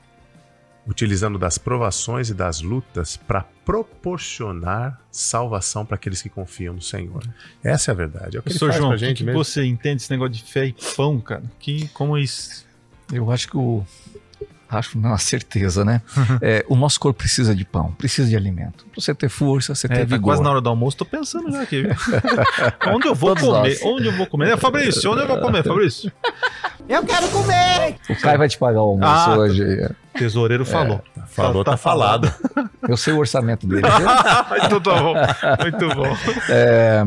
[0.87, 7.23] utilizando das provações e das lutas para proporcionar salvação para aqueles que confiam no Senhor.
[7.63, 8.37] Essa é a verdade.
[8.37, 9.43] É o que Professor ele faz João, pra gente que mesmo.
[9.43, 11.43] você entende esse negócio de fé e pão, cara?
[11.59, 12.65] Que, como é isso?
[13.11, 13.83] Eu acho que o...
[14.67, 16.01] Acho, não, a certeza, né?
[16.41, 18.85] é, o nosso corpo precisa de pão, precisa de alimento.
[18.85, 20.23] Pra você ter força, você é, ter tá vigor.
[20.23, 21.83] quase na hora do almoço, tô pensando já aqui.
[22.87, 23.69] onde eu vou Todos comer?
[23.69, 23.81] Nós.
[23.83, 24.49] Onde eu vou comer?
[24.49, 26.11] É, Fabrício, onde eu vou comer, Fabrício?
[26.89, 27.95] Eu quero comer!
[28.09, 29.63] O Caio vai te pagar o almoço ah, hoje.
[30.17, 31.03] Tesoureiro falou.
[31.17, 32.33] É, falou, tá, tá falado.
[32.87, 33.83] Eu sei o orçamento dele.
[34.49, 35.13] Muito bom.
[35.61, 36.17] Muito bom.
[36.49, 37.05] É,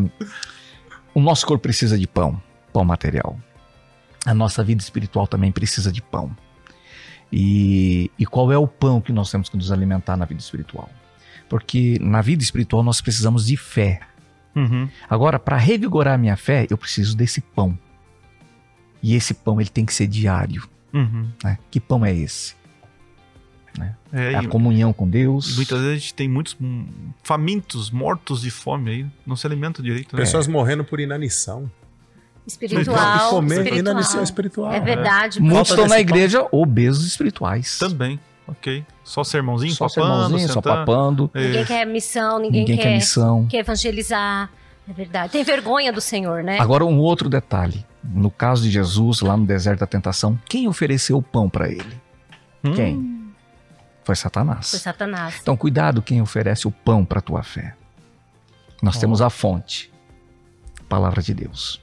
[1.15, 2.41] o nosso corpo precisa de pão,
[2.73, 3.39] pão material.
[4.25, 6.37] A nossa vida espiritual também precisa de pão.
[7.33, 10.89] E, e qual é o pão que nós temos que nos alimentar na vida espiritual?
[11.49, 14.01] Porque na vida espiritual nós precisamos de fé.
[14.55, 14.89] Uhum.
[15.09, 17.79] Agora, para revigorar a minha fé, eu preciso desse pão.
[19.03, 20.69] E esse pão ele tem que ser diário.
[20.93, 21.31] Uhum.
[21.45, 21.59] Né?
[21.71, 22.58] Que pão é esse?
[23.79, 23.95] Né?
[24.13, 25.57] É, a comunhão com Deus.
[25.57, 26.57] Muitas vezes a gente tem muitos
[27.23, 30.17] famintos, mortos de fome aí, não se alimentam direito.
[30.17, 30.23] Né?
[30.23, 31.71] Pessoas morrendo por inanição.
[32.47, 33.31] Espiritual.
[33.31, 33.79] Comer espiritual.
[33.79, 34.73] inanição espiritual.
[34.73, 35.41] É verdade.
[35.41, 36.61] Muitos estão na igreja pão.
[36.61, 37.79] obesos espirituais.
[37.79, 38.19] Também.
[38.47, 38.83] Ok.
[39.05, 41.31] Só sermãozinho, só papando, sermãozinho, só papando.
[41.35, 43.47] Ninguém quer missão, ninguém, ninguém quer, quer missão.
[43.47, 44.51] Quer evangelizar.
[44.89, 45.33] É verdade.
[45.33, 46.59] Tem vergonha do Senhor, né?
[46.59, 47.85] Agora, um outro detalhe.
[48.03, 52.01] No caso de Jesus, lá no deserto da tentação, quem ofereceu o pão para ele?
[52.65, 52.73] Hum.
[52.73, 53.18] Quem?
[54.09, 54.71] Foi Satanás.
[54.71, 55.37] Foi Satanás.
[55.43, 57.75] Então, cuidado quem oferece o pão para a tua fé.
[58.83, 59.01] Nós oh.
[59.01, 59.93] temos a fonte,
[60.81, 61.79] a palavra de Deus.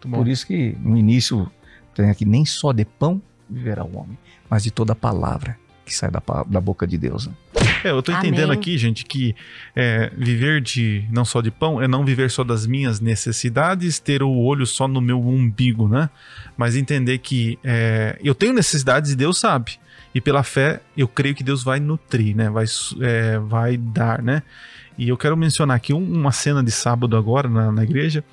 [0.00, 1.48] Por isso que no início
[1.94, 4.18] tem aqui nem só de pão viverá o homem,
[4.50, 7.28] mas de toda a palavra que sai da, da boca de Deus.
[7.28, 7.34] Né?
[7.84, 8.58] É, eu tô entendendo Amém.
[8.58, 9.36] aqui, gente, que
[9.76, 14.24] é, viver de não só de pão é não viver só das minhas necessidades, ter
[14.24, 16.10] o olho só no meu umbigo, né?
[16.56, 19.78] Mas entender que é, eu tenho necessidades e Deus sabe.
[20.18, 22.50] E pela fé, eu creio que Deus vai nutrir, né?
[22.50, 22.64] Vai,
[23.00, 24.42] é, vai dar, né?
[24.98, 28.24] E eu quero mencionar aqui uma cena de sábado agora na, na igreja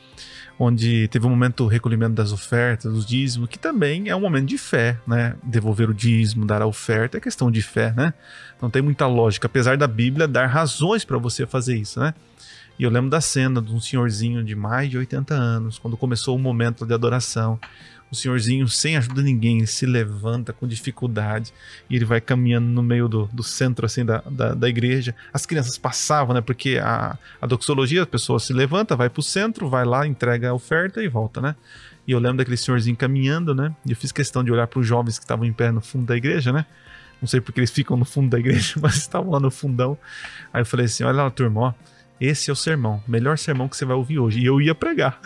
[0.57, 4.47] onde teve um momento do recolhimento das ofertas, dos dízimos, que também é um momento
[4.47, 5.35] de fé, né?
[5.43, 8.15] Devolver o dízimo, dar a oferta, é questão de fé, né?
[8.59, 12.15] Não tem muita lógica, apesar da Bíblia dar razões para você fazer isso, né?
[12.79, 16.35] E eu lembro da cena de um senhorzinho de mais de 80 anos, quando começou
[16.35, 17.59] o momento de adoração
[18.15, 21.53] o senhorzinho, sem ajuda de ninguém, se levanta com dificuldade
[21.89, 25.15] e ele vai caminhando no meio do, do centro assim da, da, da, igreja.
[25.33, 26.41] As crianças passavam, né?
[26.41, 30.53] Porque a, a doxologia, a pessoa se levanta, vai pro centro, vai lá, entrega a
[30.53, 31.55] oferta e volta, né?
[32.07, 33.75] E eu lembro daquele senhorzinho caminhando, né?
[33.85, 36.05] E eu fiz questão de olhar para os jovens que estavam em pé no fundo
[36.05, 36.65] da igreja, né?
[37.21, 39.97] Não sei porque eles ficam no fundo da igreja, mas estavam lá no fundão.
[40.53, 43.75] Aí eu falei assim: olha lá, turma, ó esse é o sermão, melhor sermão que
[43.75, 44.39] você vai ouvir hoje.
[44.39, 45.19] E eu ia pregar.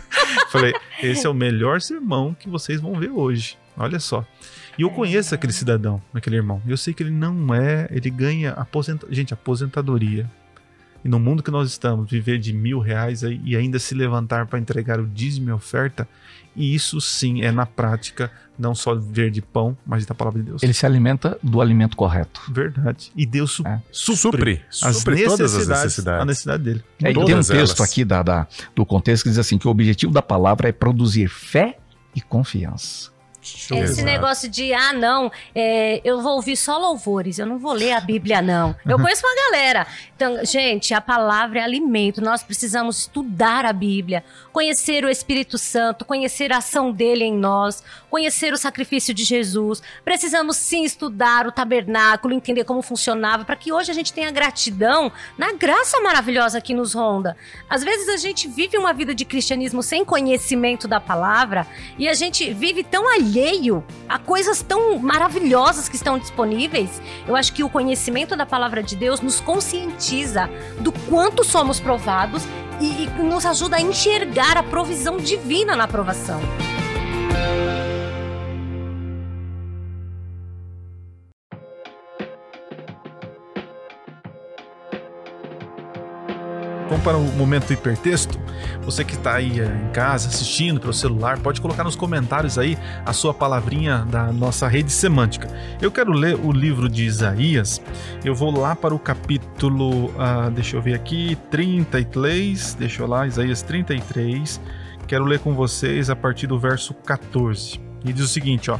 [0.52, 3.56] Falei, esse é o melhor sermão que vocês vão ver hoje.
[3.76, 4.24] Olha só.
[4.78, 6.60] E eu conheço aquele cidadão, aquele irmão.
[6.66, 10.30] Eu sei que ele não é, ele ganha aposenta, gente, aposentadoria.
[11.04, 14.58] E no mundo que nós estamos, viver de mil reais e ainda se levantar para
[14.58, 16.08] entregar o dízimo e oferta,
[16.56, 20.46] e isso sim é na prática, não só viver de pão, mas da palavra de
[20.50, 20.62] Deus.
[20.62, 22.40] Ele se alimenta do alimento correto.
[22.50, 23.10] Verdade.
[23.16, 23.80] E Deus su É.
[23.90, 26.22] supre, Supre, as supre necessidades, todas as necessidades.
[26.22, 26.84] a necessidade dele.
[27.02, 27.80] É, e tem um texto elas.
[27.80, 31.28] aqui da, da- do contexto que diz assim: que o objetivo da palavra é produzir
[31.28, 31.78] fé
[32.14, 33.10] e confiança.
[33.44, 34.02] Esse Exato.
[34.02, 38.00] negócio de, ah, não, é, eu vou ouvir só louvores, eu não vou ler a
[38.00, 38.74] Bíblia, não.
[38.86, 39.86] Eu conheço uma galera.
[40.16, 42.22] Então, gente, a palavra é alimento.
[42.22, 47.82] Nós precisamos estudar a Bíblia, conhecer o Espírito Santo, conhecer a ação dele em nós,
[48.08, 49.82] conhecer o sacrifício de Jesus.
[50.04, 55.12] Precisamos sim estudar o tabernáculo, entender como funcionava, para que hoje a gente tenha gratidão
[55.36, 57.36] na graça maravilhosa que nos ronda.
[57.68, 61.66] Às vezes a gente vive uma vida de cristianismo sem conhecimento da palavra
[61.98, 67.00] e a gente vive tão alheio a coisas tão maravilhosas que estão disponíveis.
[67.26, 70.48] Eu acho que o conhecimento da palavra de Deus nos conscientiza
[70.80, 72.44] do quanto somos provados
[72.80, 76.40] e, e nos ajuda a enxergar a provisão divina na provação.
[86.94, 88.38] Vamos para o momento hipertexto.
[88.82, 92.78] Você que está aí eh, em casa assistindo pelo celular, pode colocar nos comentários aí
[93.04, 95.48] a sua palavrinha da nossa rede semântica.
[95.82, 97.82] Eu quero ler o livro de Isaías.
[98.24, 102.74] Eu vou lá para o capítulo, ah, deixa eu ver aqui, 33.
[102.74, 104.60] Deixa eu lá, Isaías 33.
[105.08, 107.80] Quero ler com vocês a partir do verso 14.
[108.04, 108.78] E diz o seguinte, ó: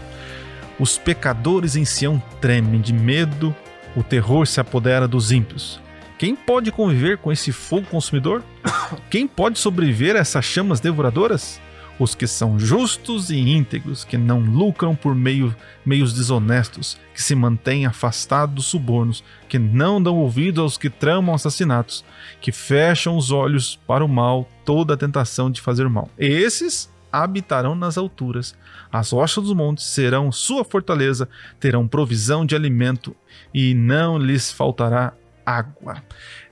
[0.79, 3.53] Os pecadores em Sião tremem de medo,
[3.97, 5.83] o terror se apodera dos ímpios.
[6.25, 8.43] Quem pode conviver com esse fogo consumidor?
[9.11, 11.61] Quem pode sobreviver a essas chamas devoradoras?
[11.99, 17.35] Os que são justos e íntegros, que não lucram por meio, meios desonestos, que se
[17.35, 22.03] mantêm afastados dos subornos, que não dão ouvido aos que tramam assassinatos,
[22.41, 26.09] que fecham os olhos para o mal, toda a tentação de fazer mal.
[26.17, 28.57] Esses habitarão nas alturas.
[28.91, 31.29] As rochas dos montes serão sua fortaleza,
[31.61, 33.15] terão provisão de alimento
[33.53, 35.13] e não lhes faltará
[35.45, 36.03] água.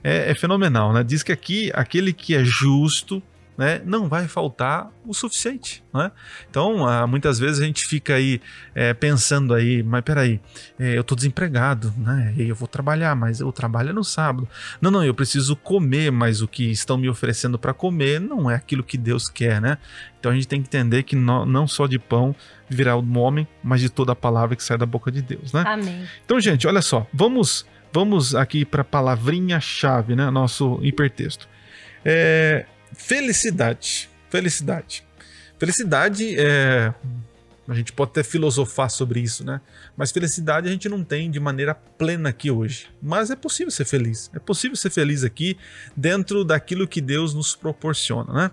[0.03, 1.03] É, é fenomenal, né?
[1.03, 3.21] Diz que aqui aquele que é justo,
[3.55, 6.11] né, não vai faltar o suficiente, né?
[6.49, 8.41] Então, ah, muitas vezes a gente fica aí
[8.73, 10.41] é, pensando aí, mas peraí,
[10.79, 12.33] é, eu tô desempregado, né?
[12.35, 14.49] Eu vou trabalhar, mas eu trabalho no sábado.
[14.81, 18.55] Não, não, eu preciso comer, mas o que estão me oferecendo para comer não é
[18.55, 19.77] aquilo que Deus quer, né?
[20.19, 22.35] Então a gente tem que entender que no- não só de pão
[22.67, 25.63] virá o homem, mas de toda a palavra que sai da boca de Deus, né?
[25.67, 26.07] Amém.
[26.25, 30.29] Então, gente, olha só, vamos vamos aqui para a palavrinha-chave, né?
[30.31, 31.47] Nosso hipertexto.
[32.03, 34.09] É, felicidade.
[34.29, 35.03] Felicidade.
[35.59, 36.93] Felicidade é.
[37.65, 39.61] A gente pode até filosofar sobre isso, né?
[39.95, 42.87] Mas felicidade a gente não tem de maneira plena aqui hoje.
[43.01, 44.29] Mas é possível ser feliz.
[44.33, 45.55] É possível ser feliz aqui
[45.95, 48.51] dentro daquilo que Deus nos proporciona, né?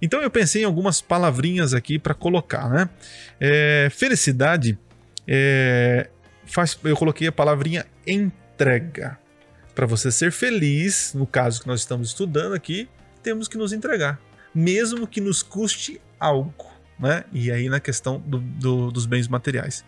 [0.00, 2.88] Então eu pensei em algumas palavrinhas aqui para colocar, né?
[3.40, 4.78] É, felicidade
[5.26, 6.08] é,
[6.46, 7.84] faz, eu coloquei a palavrinha
[8.64, 9.18] entrega.
[9.74, 12.88] Para você ser feliz, no caso que nós estamos estudando aqui,
[13.22, 14.20] temos que nos entregar,
[14.54, 17.24] mesmo que nos custe algo, né?
[17.32, 19.84] E aí na questão do- do- dos bens materiais.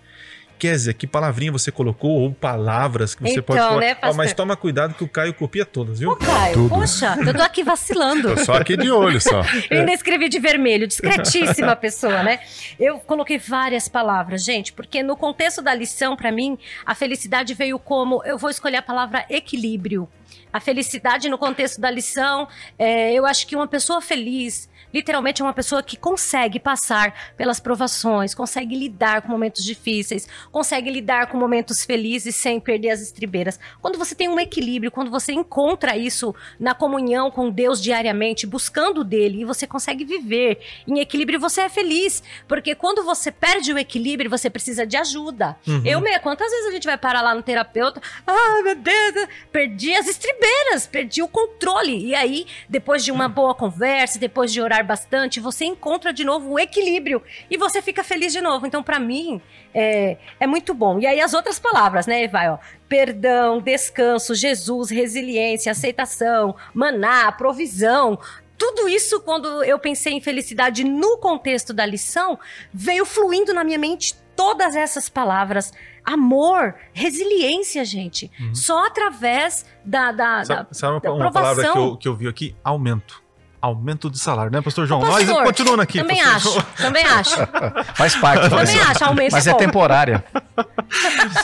[0.59, 3.81] Kézia, que palavrinha você colocou ou palavras que você Então, pode colocar?
[3.81, 6.11] né, Ó, mas toma cuidado que o Caio copia todas, viu?
[6.11, 6.69] Ô, Caio, Tudo.
[6.71, 8.35] poxa, eu tô aqui vacilando.
[8.35, 9.43] Tô só aqui de olho só.
[9.71, 12.41] Eu ainda escrevi de vermelho, discretíssima pessoa, né?
[12.79, 17.79] Eu coloquei várias palavras, gente, porque no contexto da lição, pra mim, a felicidade veio
[17.79, 18.23] como.
[18.25, 20.09] Eu vou escolher a palavra equilíbrio.
[20.53, 25.45] A felicidade no contexto da lição, é, eu acho que uma pessoa feliz, literalmente, é
[25.45, 31.39] uma pessoa que consegue passar pelas provações, consegue lidar com momentos difíceis, consegue lidar com
[31.39, 33.59] momentos felizes sem perder as estribeiras.
[33.81, 39.05] Quando você tem um equilíbrio, quando você encontra isso na comunhão com Deus diariamente, buscando
[39.05, 42.23] dele, e você consegue viver em equilíbrio, você é feliz.
[42.49, 45.57] Porque quando você perde o equilíbrio, você precisa de ajuda.
[45.67, 45.83] Uhum.
[45.85, 48.01] Eu mesmo, quantas vezes a gente vai parar lá no terapeuta?
[48.27, 52.07] Ah, meu Deus, perdi as estribeiras, perdi o controle.
[52.07, 56.53] E aí, depois de uma boa conversa, depois de orar bastante, você encontra de novo
[56.53, 58.67] o equilíbrio e você fica feliz de novo.
[58.67, 59.41] Então, pra mim,
[59.75, 60.99] é, é muito bom.
[60.99, 62.27] E aí, as outras palavras, né?
[62.29, 62.59] Vai, ó.
[62.89, 68.19] Perdão, descanso, Jesus, resiliência, aceitação, maná, provisão.
[68.59, 72.39] Tudo isso, quando eu pensei em felicidade no contexto da lição,
[72.73, 75.73] veio fluindo na minha mente todas essas palavras.
[76.05, 78.31] Amor, resiliência, gente.
[78.55, 82.15] Só através da, da, da, Sabe, sabe uma, da uma palavra que eu, que eu
[82.15, 82.55] vi aqui?
[82.63, 83.26] Aumento.
[83.67, 85.01] Aumento de salário, né, pastor João?
[85.01, 85.99] Ô, pastor, Nós continuando aqui.
[85.99, 86.67] Também pastor acho, João.
[86.77, 87.37] também acho.
[87.95, 88.43] Faz parte.
[88.49, 89.59] Também mas, acho, aumento mas é é bom.
[89.59, 90.25] temporária.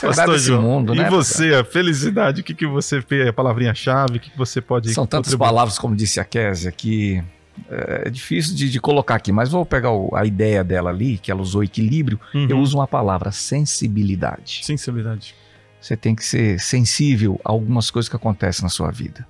[0.01, 1.09] Pastor João, mundo, e né?
[1.09, 4.93] você, a felicidade, o que, que você fez, a palavrinha-chave, o que, que você pode
[4.93, 5.47] São tantas contribuir?
[5.49, 7.23] palavras, como disse a Késia, que
[7.69, 11.29] é difícil de, de colocar aqui, mas vou pegar o- a ideia dela ali, que
[11.31, 12.47] ela usou equilíbrio, Uhum.
[12.49, 14.61] eu uso uma palavra, sensibilidade.
[14.63, 15.35] Sensibilidade.
[15.79, 19.27] Você tem que ser sensível a algumas coisas que acontecem na sua vida.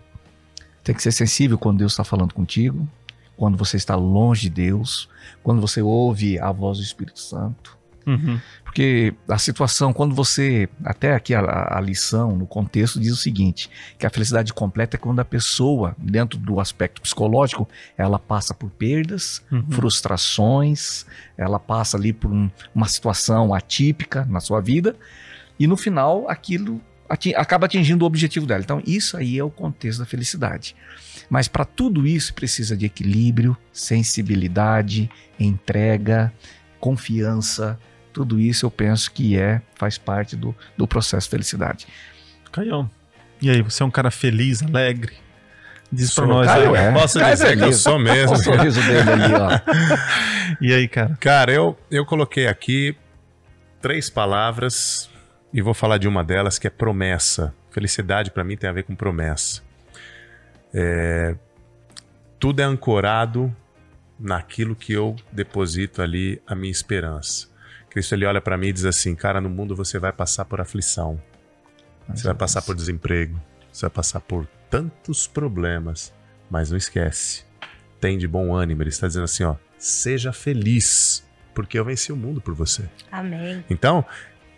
[0.83, 2.87] Tem que ser sensível quando Deus está falando contigo,
[3.37, 5.09] quando você está longe de Deus,
[5.41, 7.77] quando você ouve a voz do Espírito Santo.
[8.05, 8.37] Uhum.
[8.65, 10.67] Porque a situação, quando você.
[10.83, 14.99] Até aqui a, a lição, no contexto, diz o seguinte: que a felicidade completa é
[14.99, 17.65] quando a pessoa, dentro do aspecto psicológico,
[17.97, 19.63] ela passa por perdas, Uhum.
[19.71, 21.05] frustrações,
[21.37, 24.95] ela passa ali por um- uma situação atípica na sua vida,
[25.57, 28.61] e no final aquilo ati- acaba atingindo o objetivo dela.
[28.63, 30.75] Então, isso aí é o contexto da felicidade.
[31.29, 36.31] Mas para tudo isso precisa de equilíbrio, sensibilidade, entrega,
[36.79, 37.79] confiança.
[38.11, 41.87] Tudo isso eu penso que é faz parte do, do processo de felicidade.
[42.51, 42.89] Caião.
[43.41, 45.13] E aí, você é um cara feliz, alegre?
[45.91, 46.85] Diz pra nós Caio aí.
[46.85, 46.91] é.
[46.91, 48.31] Posso Caio dizer que eu sou mesmo.
[48.31, 49.49] Olha o sorriso dele ali, ó.
[50.61, 51.17] E aí, cara?
[51.19, 52.95] Cara, eu, eu coloquei aqui
[53.81, 55.09] três palavras
[55.53, 57.53] e vou falar de uma delas que é promessa.
[57.69, 59.61] Felicidade para mim tem a ver com promessa.
[60.73, 61.35] É,
[62.39, 63.55] tudo é ancorado
[64.19, 67.47] naquilo que eu deposito ali a minha esperança.
[67.89, 70.59] Cristo ele olha para mim e diz assim: "Cara, no mundo você vai passar por
[70.59, 71.21] aflição,
[72.07, 73.39] você vai passar por desemprego,
[73.71, 76.13] você vai passar por tantos problemas,
[76.49, 77.45] mas não esquece.
[77.99, 78.81] Tem de bom ânimo.
[78.81, 81.23] Ele está dizendo assim, ó, seja feliz,
[81.53, 82.83] porque eu venci o mundo por você.
[83.11, 83.63] Amém.
[83.69, 84.05] Então,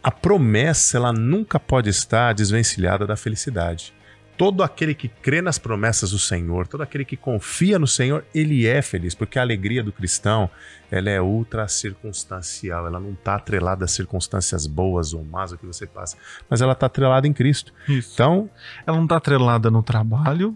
[0.05, 3.91] a promessa ela nunca pode estar desvencilhada da felicidade.
[4.37, 8.67] Todo aquele que crê nas promessas do Senhor, todo aquele que confia no Senhor, ele
[8.67, 10.47] é feliz, porque a alegria do cristão,
[10.91, 15.65] ela é ultra circunstancial, ela não está atrelada a circunstâncias boas ou más o que
[15.65, 16.15] você passa,
[16.47, 17.73] mas ela está atrelada em Cristo.
[17.89, 18.11] Isso.
[18.13, 18.47] Então,
[18.85, 20.55] Ela não tá atrelada no trabalho,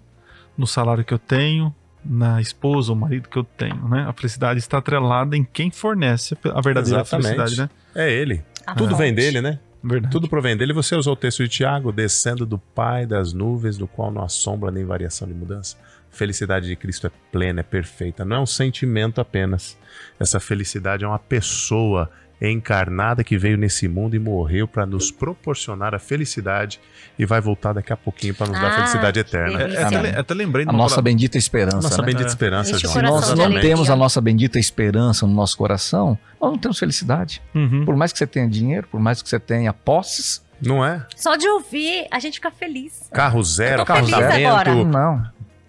[0.56, 1.74] no salário que eu tenho,
[2.06, 4.06] na esposa ou marido que eu tenho, né?
[4.08, 7.36] A felicidade está atrelada em quem fornece a verdadeira Exatamente.
[7.36, 7.70] felicidade, né?
[7.96, 8.44] é ele.
[8.72, 9.60] A Tudo vem dele, né?
[9.84, 10.12] Verdade.
[10.12, 10.74] Tudo provém dele.
[10.74, 14.28] Você usou o texto de Tiago, descendo do Pai das nuvens, do qual não há
[14.28, 15.78] sombra nem variação de mudança.
[16.12, 18.26] Felicidade de Cristo é plena, é perfeita.
[18.26, 19.78] Não é um sentimento apenas.
[20.20, 22.10] Essa felicidade é uma pessoa
[22.42, 26.80] encarnada que veio nesse mundo e morreu para nos proporcionar a felicidade
[27.18, 29.62] e vai voltar daqui a pouquinho para nos dar Ah, felicidade que eterna.
[29.62, 31.82] É, é, até, até lembrei A nossa palavra- bendita esperança.
[31.90, 32.06] Nossa né?
[32.06, 32.28] bendita É.
[32.30, 32.78] esperança.
[32.80, 33.62] Se nós não alegria.
[33.70, 37.42] temos a nossa bendita esperança no nosso coração, nós não temos felicidade.
[37.54, 37.84] Uhum.
[37.84, 41.06] Por mais que você tenha dinheiro, por mais que você tenha posses, Não é?
[41.16, 43.10] Só de ouvir, a gente fica feliz.
[43.14, 44.76] Carro zero, apartamento, agora.
[44.84, 45.24] não.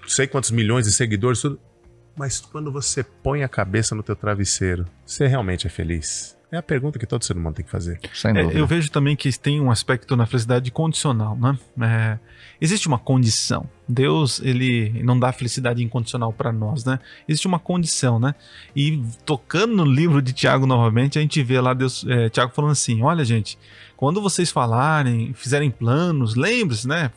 [0.06, 1.60] sei quantos milhões de seguidores, tudo.
[2.16, 6.36] Mas quando você põe a cabeça no teu travesseiro, você realmente é feliz?
[6.52, 8.00] É a pergunta que todo ser humano tem que fazer.
[8.12, 8.58] Sem É, dúvida.
[8.58, 11.56] eu vejo também que tem um aspecto na felicidade condicional, né?
[11.80, 12.18] É,
[12.60, 13.68] existe uma condição.
[13.88, 16.98] Deus, ele não dá felicidade incondicional para nós, né?
[17.28, 18.34] Existe uma condição, né?
[18.74, 22.72] E tocando no livro de Tiago novamente, a gente vê lá Deus, é, Tiago falando
[22.72, 23.56] assim: olha, gente,
[24.00, 27.10] quando vocês falarem, fizerem planos, lembre-se, né?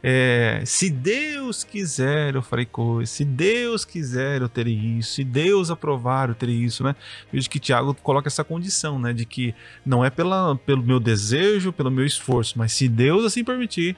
[0.00, 3.10] É, se Deus quiser, eu farei coisas.
[3.10, 5.14] Se Deus quiser, eu terei isso.
[5.14, 6.94] Se Deus aprovar, eu terei isso, né?
[7.32, 9.12] Vejo que Tiago coloca essa condição, né?
[9.12, 9.52] De que
[9.84, 13.96] não é pela, pelo meu desejo, pelo meu esforço, mas se Deus assim permitir,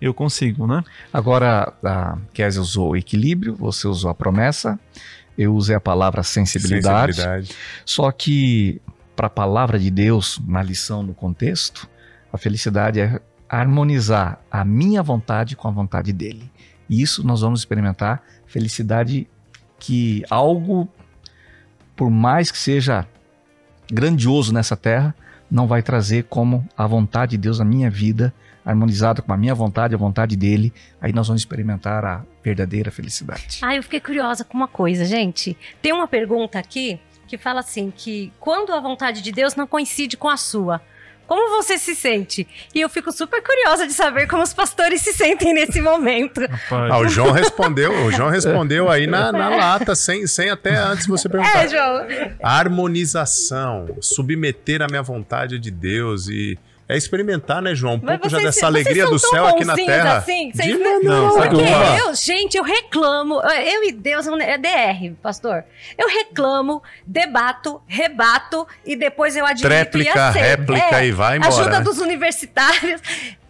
[0.00, 0.84] eu consigo, né?
[1.12, 4.78] Agora, a Kézia usou o equilíbrio, você usou a promessa,
[5.36, 7.14] eu usei a palavra sensibilidade.
[7.14, 7.56] Sensibilidade.
[7.84, 8.80] Só que,
[9.20, 11.86] para a palavra de Deus, na lição, no contexto,
[12.32, 16.50] a felicidade é harmonizar a minha vontade com a vontade dele.
[16.88, 19.28] E isso nós vamos experimentar felicidade
[19.78, 20.88] que algo,
[21.94, 23.06] por mais que seja
[23.92, 25.14] grandioso nessa terra,
[25.50, 28.32] não vai trazer como a vontade de Deus na minha vida,
[28.64, 30.72] harmonizada com a minha vontade, a vontade dele.
[30.98, 33.58] Aí nós vamos experimentar a verdadeira felicidade.
[33.60, 35.58] Ah, eu fiquei curiosa com uma coisa, gente.
[35.82, 36.98] Tem uma pergunta aqui
[37.30, 40.82] que fala assim: que quando a vontade de Deus não coincide com a sua,
[41.28, 42.46] como você se sente?
[42.74, 46.40] E eu fico super curiosa de saber como os pastores se sentem nesse momento.
[46.68, 51.06] Ah, o João respondeu, o João respondeu aí na, na lata, sem, sem até antes
[51.06, 51.64] você perguntar.
[51.64, 52.06] É, João.
[52.42, 56.58] Harmonização, submeter a minha vontade de Deus e
[56.92, 57.94] é experimentar, né, João?
[57.94, 60.16] Um Mas pouco já vocês- dessa alegria do céu aqui na terra.
[60.18, 61.96] Assim, De vocês maneira Não, sabe Porque uma?
[61.98, 63.40] eu, gente, eu reclamo.
[63.40, 65.64] Eu e Deus é DR, pastor.
[65.96, 70.44] Eu reclamo, debato, rebato e depois eu admito e Tréplica, aceito.
[70.44, 71.52] réplica É, e vai embora.
[71.54, 71.80] Ajuda né?
[71.80, 73.00] dos universitários.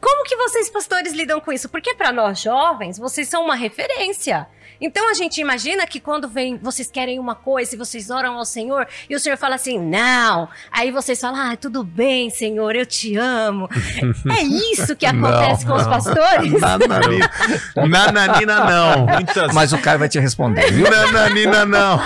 [0.01, 1.68] Como que vocês, pastores, lidam com isso?
[1.68, 4.47] Porque para nós jovens, vocês são uma referência.
[4.81, 8.45] Então a gente imagina que quando vem, vocês querem uma coisa e vocês oram ao
[8.45, 10.49] Senhor e o Senhor fala assim, não.
[10.72, 13.68] Aí vocês falam, ah, tudo bem, Senhor, eu te amo.
[14.31, 15.91] é isso que acontece não, com não.
[15.91, 16.61] os pastores?
[16.61, 17.31] Nananina,
[17.76, 19.07] nananina não.
[19.07, 19.53] Muitas...
[19.53, 20.91] Mas o cara vai te responder, viu?
[20.91, 22.01] Nananina não.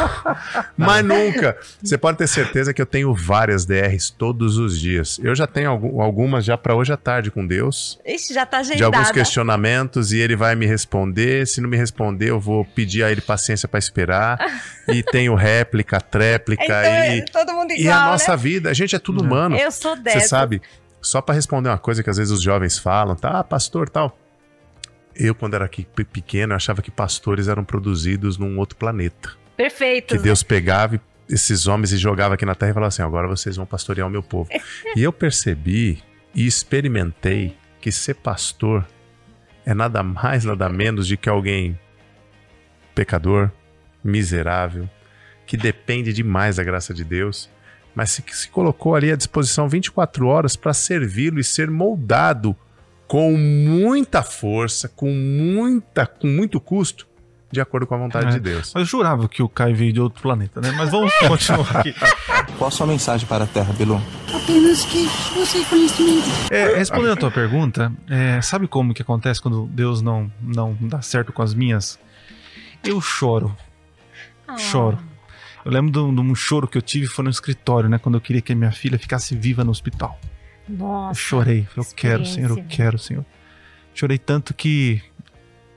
[0.77, 1.57] Mas nunca.
[1.83, 5.21] Você pode ter certeza que eu tenho várias DRs todos os dias.
[5.23, 5.71] Eu já tenho
[6.01, 8.01] algumas já para hoje à tarde com Deus.
[8.05, 8.79] Ixi, já tá agendada.
[8.79, 11.47] De alguns questionamentos e ele vai me responder.
[11.47, 14.39] Se não me responder, eu vou pedir a ele paciência para esperar.
[14.89, 18.37] e tenho réplica, tréplica então, e é todo mundo igual, e a nossa né?
[18.37, 19.57] vida, a gente é tudo humano.
[19.57, 20.21] Eu sou dessa.
[20.21, 20.63] Você sabe?
[21.01, 24.19] Só para responder uma coisa que às vezes os jovens falam, tá, ah, pastor, tal.
[25.15, 29.31] Eu quando era aqui pequeno, eu achava que pastores eram produzidos num outro planeta.
[29.57, 30.17] Perfeito.
[30.17, 33.57] Que Deus pegava esses homens e jogava aqui na terra e falava assim: agora vocês
[33.57, 34.51] vão pastorear o meu povo.
[34.97, 36.03] e eu percebi
[36.35, 38.85] e experimentei que ser pastor
[39.65, 41.79] é nada mais, nada menos de que alguém
[42.95, 43.51] pecador,
[44.03, 44.89] miserável,
[45.47, 47.51] que depende demais da graça de Deus,
[47.95, 52.57] mas se, se colocou ali à disposição 24 horas para servi-lo e ser moldado
[53.07, 57.07] com muita força, com muita, com muito custo,
[57.53, 58.75] de acordo com a vontade é, de Deus.
[58.75, 60.73] Eu jurava que o Caio veio de outro planeta, né?
[60.77, 61.95] Mas vamos continuar aqui.
[62.59, 64.03] Qual a sua mensagem para a Terra, Bilu?
[64.35, 66.27] Apenas que você conhecimento.
[66.51, 71.01] É, respondendo a tua pergunta, é, sabe como que acontece quando Deus não, não dá
[71.01, 71.99] certo com as minhas
[72.85, 73.57] eu choro.
[74.49, 74.57] Oh.
[74.59, 74.99] Choro.
[75.65, 77.99] Eu lembro de um, de um, choro que eu tive foi no escritório, né?
[77.99, 80.19] Quando eu queria que a minha filha ficasse viva no hospital.
[80.69, 81.13] Nossa.
[81.13, 81.69] Eu chorei.
[81.77, 83.25] Eu quero, Senhor, eu quero, Senhor.
[83.95, 85.03] Chorei tanto que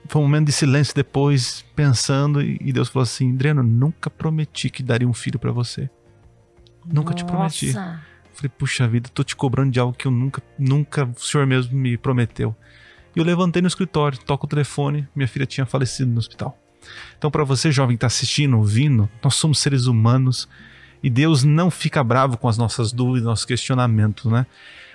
[0.08, 4.84] foi um momento de silêncio depois, pensando, e Deus falou assim: Adriano, nunca prometi que
[4.84, 5.90] daria um filho para você.
[6.86, 7.16] Nunca Nossa.
[7.16, 7.74] te prometi.
[7.74, 11.78] falei, puxa vida, tô te cobrando de algo que eu nunca, nunca o Senhor mesmo
[11.78, 12.56] me prometeu.
[13.16, 16.58] E eu levantei no escritório, toco o telefone, minha filha tinha falecido no hospital.
[17.18, 20.48] Então, para você, jovem que está assistindo, ouvindo, nós somos seres humanos
[21.02, 24.46] e Deus não fica bravo com as nossas dúvidas, nossos questionamentos, né?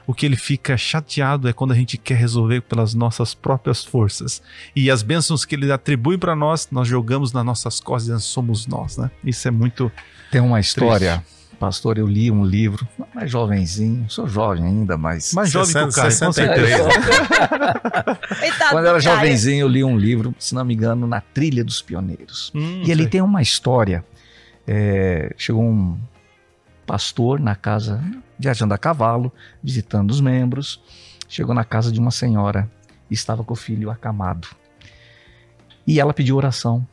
[0.04, 4.42] O que ele fica chateado é quando a gente quer resolver pelas nossas próprias forças.
[4.74, 8.96] E as bênçãos que ele atribui para nós, nós jogamos nas nossas costas, somos nós,
[8.96, 9.10] né?
[9.24, 9.92] Isso é muito.
[10.30, 11.18] Tem uma história.
[11.18, 15.32] Triste pastor, eu li um livro, mais jovenzinho, sou jovem ainda, mas.
[15.32, 16.74] Mais jovem 60, que o Caio, 63.
[18.68, 21.80] Quando eu era jovenzinho, eu li um livro, se não me engano, Na Trilha dos
[21.80, 22.50] Pioneiros.
[22.52, 24.04] Hum, e ali tem uma história.
[24.66, 25.96] É, chegou um
[26.84, 28.02] pastor na casa,
[28.36, 29.32] viajando a cavalo,
[29.62, 30.82] visitando os membros.
[31.28, 32.68] Chegou na casa de uma senhora
[33.08, 34.48] e estava com o filho acamado.
[35.86, 36.84] E ela pediu oração.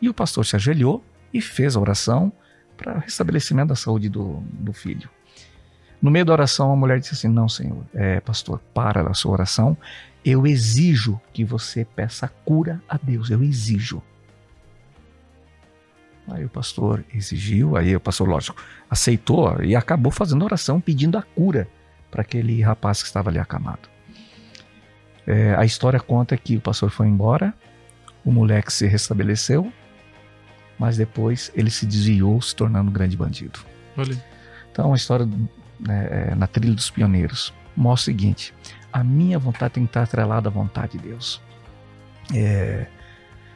[0.00, 1.04] E o pastor se ajoelhou
[1.34, 2.32] e fez a oração
[2.76, 5.08] para restabelecimento da saúde do, do filho.
[6.00, 9.32] No meio da oração, a mulher disse assim: Não, Senhor, é, pastor, para a sua
[9.32, 9.76] oração.
[10.24, 13.30] Eu exijo que você peça cura a Deus.
[13.30, 14.02] Eu exijo.
[16.28, 18.60] Aí o pastor exigiu, aí o pastor, lógico,
[18.90, 21.68] aceitou e acabou fazendo oração pedindo a cura
[22.10, 23.88] para aquele rapaz que estava ali acamado.
[25.24, 27.54] É, a história conta que o pastor foi embora,
[28.24, 29.72] o moleque se restabeleceu,
[30.78, 33.60] mas depois ele se desviou, se tornando um grande bandido.
[33.96, 34.16] Olha.
[34.70, 35.26] Então, a história
[35.80, 38.52] né, é, na trilha dos pioneiros mostra o seguinte:
[38.92, 41.40] a minha vontade tem que estar atrelada à vontade de Deus.
[42.34, 42.86] É,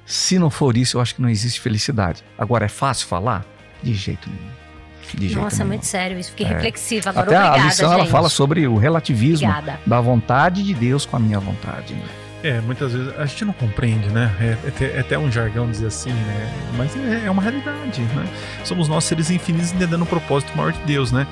[0.06, 2.24] se não for isso, eu acho que não existe felicidade.
[2.36, 3.44] Agora, é fácil falar?
[3.82, 4.50] De jeito nenhum.
[5.14, 5.68] De jeito Nossa, nenhum.
[5.68, 6.30] muito sério isso.
[6.30, 6.48] Fiquei é.
[6.50, 7.26] reflexiva agora.
[7.26, 8.00] Até obrigada, a lição gente.
[8.00, 9.80] ela fala sobre o relativismo obrigada.
[9.86, 11.96] da vontade de Deus com a minha vontade.
[12.42, 14.34] É, muitas vezes a gente não compreende, né?
[14.40, 16.52] É, é, é até um jargão dizer assim, né?
[16.76, 18.26] Mas é, é uma realidade, né?
[18.64, 21.26] Somos nós seres infinitos entendendo o propósito maior de Deus, né?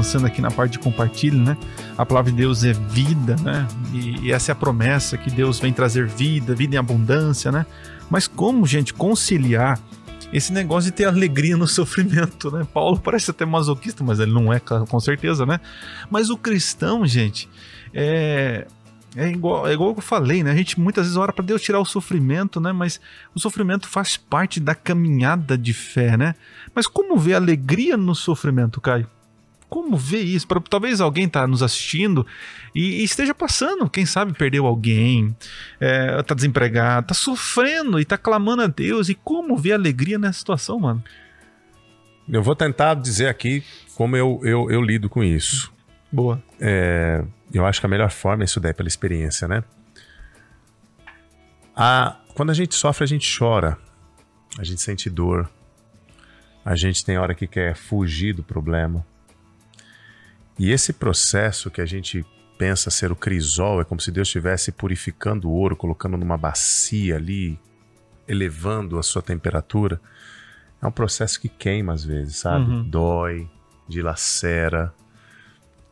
[0.00, 1.56] Avançando aqui na parte de compartilho, né?
[1.96, 3.68] A palavra de Deus é vida, né?
[3.92, 7.66] E, e, essa é a promessa que Deus vem trazer vida, vida em abundância, né?
[8.08, 9.78] Mas como, gente, conciliar
[10.32, 12.66] esse negócio de ter alegria no sofrimento, né?
[12.72, 15.60] Paulo parece até masoquista, mas ele não é, com certeza, né?
[16.10, 17.46] Mas o cristão, gente,
[17.92, 18.66] é,
[19.14, 20.52] é igual, é igual eu falei, né?
[20.52, 22.72] A gente muitas vezes ora para Deus tirar o sofrimento, né?
[22.72, 22.98] Mas
[23.34, 26.34] o sofrimento faz parte da caminhada de fé, né?
[26.74, 29.06] Mas como ver alegria no sofrimento, Caio?
[29.70, 30.46] Como ver isso?
[30.46, 32.26] Pra, talvez alguém está nos assistindo
[32.74, 35.34] e, e, esteja passando, quem sabe perdeu alguém,
[35.80, 39.08] é, tá desempregado, tá sofrendo e tá clamando a Deus.
[39.08, 41.02] E como ver alegria nessa situação, mano?
[42.28, 43.64] Eu vou tentar dizer aqui
[43.94, 45.72] como eu, eu, eu lido com isso.
[46.12, 46.42] Boa.
[46.60, 49.62] É, eu acho que a melhor forma é estudar pela experiência, né?
[51.74, 53.78] A, quando a gente sofre, a gente chora,
[54.58, 55.48] a gente sente dor,
[56.64, 59.06] a gente tem hora que quer fugir do problema.
[60.60, 62.22] E esse processo que a gente
[62.58, 67.16] pensa ser o crisol, é como se Deus estivesse purificando o ouro, colocando numa bacia
[67.16, 67.58] ali,
[68.28, 69.98] elevando a sua temperatura.
[70.82, 72.70] É um processo que queima às vezes, sabe?
[72.70, 72.82] Uhum.
[72.82, 73.50] Dói,
[73.88, 74.92] dilacera.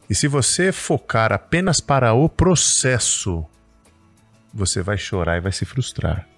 [0.06, 3.46] E se você focar apenas para o processo,
[4.52, 6.28] você vai chorar e vai se frustrar.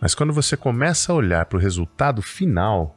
[0.00, 2.96] Mas quando você começa a olhar para o resultado final,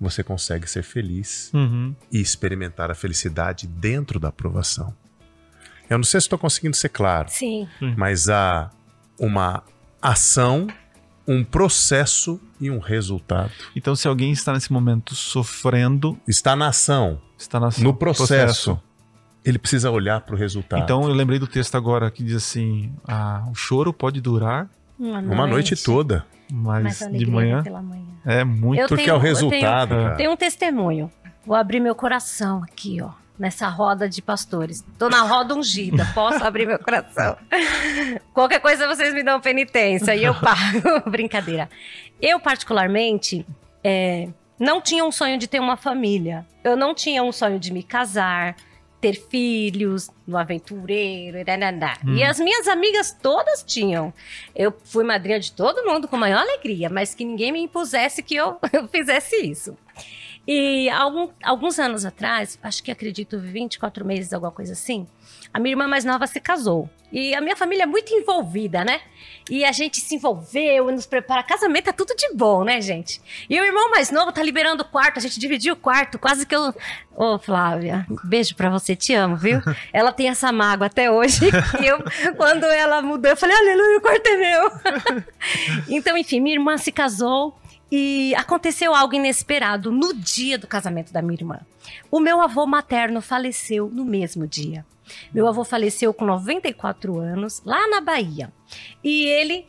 [0.00, 1.94] você consegue ser feliz Uhum.
[2.10, 4.94] e experimentar a felicidade dentro da aprovação.
[5.88, 7.68] Eu não sei se estou conseguindo ser claro, Sim.
[7.96, 8.70] mas há
[9.18, 9.62] uma
[10.00, 10.66] ação,
[11.28, 13.52] um processo e um resultado.
[13.76, 18.80] Então, se alguém está nesse momento sofrendo, Está na ação, está na no processo.
[19.44, 20.82] Ele precisa olhar para o resultado.
[20.82, 25.18] Então, eu lembrei do texto agora que diz assim: ah, o choro pode durar, Uma,
[25.20, 26.24] uma noite toda.
[26.52, 28.04] mas, de manhã pela manhã.
[28.24, 28.80] é muito.
[28.80, 30.14] Eu Porque tenho- é o tenho- resultado, cara.
[30.16, 31.10] Tem um testemunho.
[31.46, 33.10] Vou abrir meu coração aqui, ó.
[33.36, 34.84] Nessa roda de pastores.
[34.96, 36.06] Tô na roda ungida.
[36.14, 37.36] Posso abrir meu coração?
[38.32, 41.02] Qualquer coisa vocês me dão penitência e eu pago.
[41.10, 41.68] Brincadeira.
[42.22, 43.44] Eu, particularmente,
[43.82, 44.28] é,
[44.58, 46.46] não tinha um sonho de ter uma família.
[46.62, 48.54] Eu não tinha um sonho de me casar,
[49.04, 51.92] ter filhos, no aventureiro, nananã.
[52.06, 52.14] Hum.
[52.14, 54.14] E as minhas amigas todas tinham.
[54.56, 58.34] Eu fui madrinha de todo mundo com maior alegria, mas que ninguém me impusesse que
[58.34, 59.76] eu, eu fizesse isso.
[60.46, 65.06] E algum- alguns anos atrás, acho que acredito 24 meses, alguma coisa assim,
[65.52, 66.88] a minha irmã mais nova se casou.
[67.10, 69.00] E a minha família é muito envolvida, né?
[69.48, 71.44] E a gente se envolveu e nos prepara.
[71.44, 73.22] Casamento é tudo de bom, né, gente?
[73.48, 76.44] E o irmão mais novo tá liberando o quarto, a gente dividiu o quarto, quase
[76.44, 76.74] que eu.
[77.14, 79.60] Ô, Flávia, beijo pra você, te amo, viu?
[79.94, 81.40] Ela tem essa mágoa até hoje.
[81.84, 82.02] Eu,
[82.36, 84.70] quando ela mudou, eu falei, aleluia, o quarto é meu.
[85.88, 87.56] então, enfim, minha irmã se casou.
[87.96, 91.60] E aconteceu algo inesperado no dia do casamento da minha irmã.
[92.10, 94.84] O meu avô materno faleceu no mesmo dia.
[95.32, 98.52] Meu avô faleceu com 94 anos, lá na Bahia.
[99.04, 99.68] E ele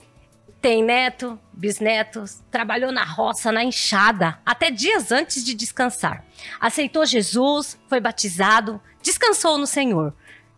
[0.59, 6.25] tem neto, bisnetos, trabalhou na roça, na enxada, até dias antes de descansar.
[6.59, 10.15] Aceitou Jesus, foi batizado, descansou no Senhor.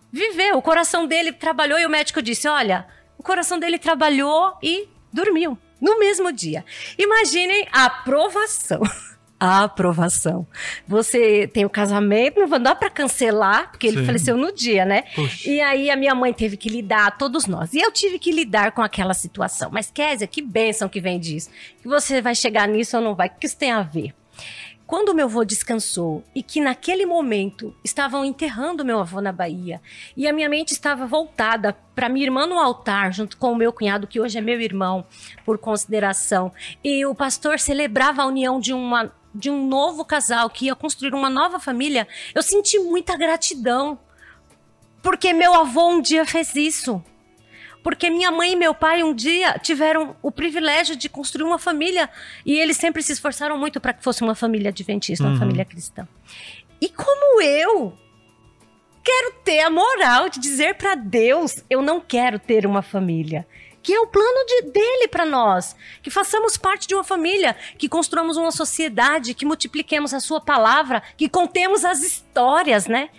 [0.09, 2.88] Viveu, o coração dele trabalhou e o médico disse: Olha,
[3.18, 6.65] o coração dele trabalhou e dormiu no mesmo dia.
[6.97, 8.82] Imaginem a aprovação.
[9.39, 10.47] A aprovação.
[10.88, 14.05] Você tem o casamento, não dá pra cancelar, porque ele Sim.
[14.07, 15.03] faleceu no dia, né?
[15.45, 17.71] E aí a minha mãe teve que lidar, todos nós.
[17.73, 19.69] E eu tive que lidar com aquela situação.
[19.71, 21.51] Mas, Kézia, que bênção que vem disso.
[21.80, 23.28] Que você vai chegar nisso ou não vai?
[23.28, 24.11] O que isso tem a ver?
[24.88, 29.81] Quando meu avô descansou e que naquele momento estavam enterrando meu avô na Bahia
[30.15, 33.73] e a minha mente estava voltada para minha irmã no altar, junto com o meu
[33.73, 35.05] cunhado, que hoje é meu irmão,
[35.43, 40.65] por consideração, e o pastor celebrava a união de uma de um novo casal que
[40.65, 43.99] ia construir uma nova família, eu senti muita gratidão.
[45.03, 47.03] Porque meu avô um dia fez isso.
[47.88, 52.09] Porque minha mãe e meu pai um dia tiveram o privilégio de construir uma família
[52.45, 55.39] e eles sempre se esforçaram muito para que fosse uma família adventista, uma Uhum.
[55.39, 56.05] família cristã.
[56.81, 57.97] E como eu
[59.01, 63.47] quero ter a moral de dizer para Deus, eu não quero ter uma família.
[63.81, 65.73] Que é o plano de- dele para nós.
[66.03, 71.01] Que façamos parte de uma família, que construamos uma sociedade, que multipliquemos a sua palavra,
[71.15, 73.09] que contemos as histórias, né?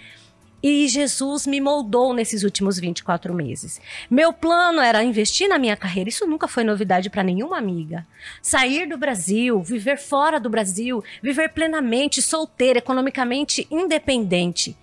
[0.63, 3.81] E Jesus me moldou nesses últimos 24 meses.
[4.11, 6.09] Meu plano era investir na minha carreira.
[6.09, 8.05] Isso nunca foi novidade para nenhuma amiga.
[8.43, 14.77] Sair do Brasil, viver fora do Brasil, viver plenamente solteira, economicamente independente.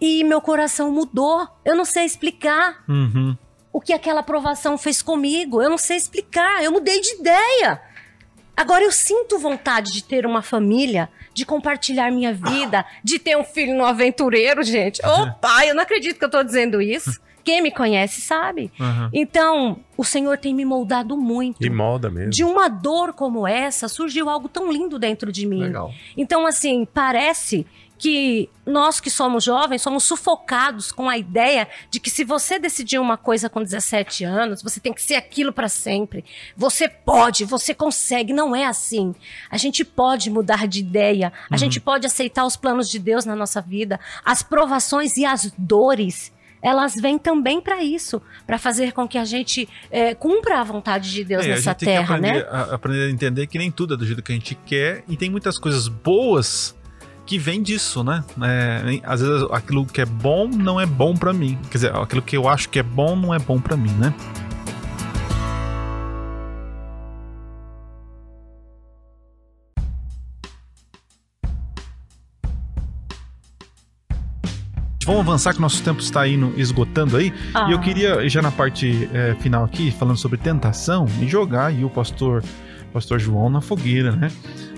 [0.00, 1.48] E meu coração mudou.
[1.64, 3.36] Eu não sei explicar Uhum.
[3.72, 5.60] o que aquela aprovação fez comigo.
[5.60, 6.62] Eu não sei explicar.
[6.62, 7.82] Eu mudei de ideia.
[8.58, 13.44] Agora eu sinto vontade de ter uma família, de compartilhar minha vida, de ter um
[13.44, 15.00] filho no aventureiro, gente.
[15.06, 17.20] Ô pai, eu não acredito que eu tô dizendo isso.
[17.44, 18.70] Quem me conhece sabe.
[18.80, 19.10] Uhum.
[19.12, 21.64] Então, o Senhor tem me moldado muito.
[21.64, 22.30] E molda mesmo.
[22.30, 25.60] De uma dor como essa, surgiu algo tão lindo dentro de mim.
[25.60, 25.92] Legal.
[26.16, 27.64] Então, assim, parece
[27.98, 32.98] que nós que somos jovens somos sufocados com a ideia de que se você decidir
[32.98, 36.24] uma coisa com 17 anos, você tem que ser aquilo para sempre.
[36.56, 38.32] Você pode, você consegue.
[38.32, 39.14] Não é assim.
[39.50, 43.34] A gente pode mudar de ideia, a gente pode aceitar os planos de Deus na
[43.34, 43.98] nossa vida.
[44.24, 46.32] As provações e as dores.
[46.60, 51.10] Elas vêm também para isso, para fazer com que a gente eh, cumpra a vontade
[51.10, 52.48] de Deus É, nessa terra, aprender, né?
[52.50, 55.16] a, aprender a entender que nem tudo é do jeito que a gente quer e
[55.16, 56.76] tem muitas coisas boas
[57.28, 58.24] que vem disso, né?
[58.42, 61.58] É, às vezes aquilo que é bom não é bom para mim.
[61.70, 64.14] Quer dizer, aquilo que eu acho que é bom não é bom para mim, né?
[75.04, 77.32] vamos avançar que nosso tempo está indo esgotando aí.
[77.54, 77.66] Ah.
[77.68, 77.80] E eu ah.
[77.80, 82.44] queria, já na parte é, final aqui, falando sobre tentação, e jogar e o pastor,
[82.92, 84.30] pastor João na fogueira, né?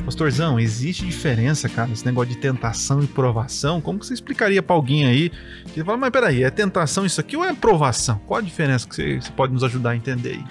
[0.05, 3.81] Pastorzão, existe diferença, cara, esse negócio de tentação e provação?
[3.81, 5.31] Como que você explicaria pra alguém aí
[5.73, 8.21] que fala, mas peraí, é tentação isso aqui ou é provação?
[8.27, 10.45] Qual a diferença que você, você pode nos ajudar a entender aí?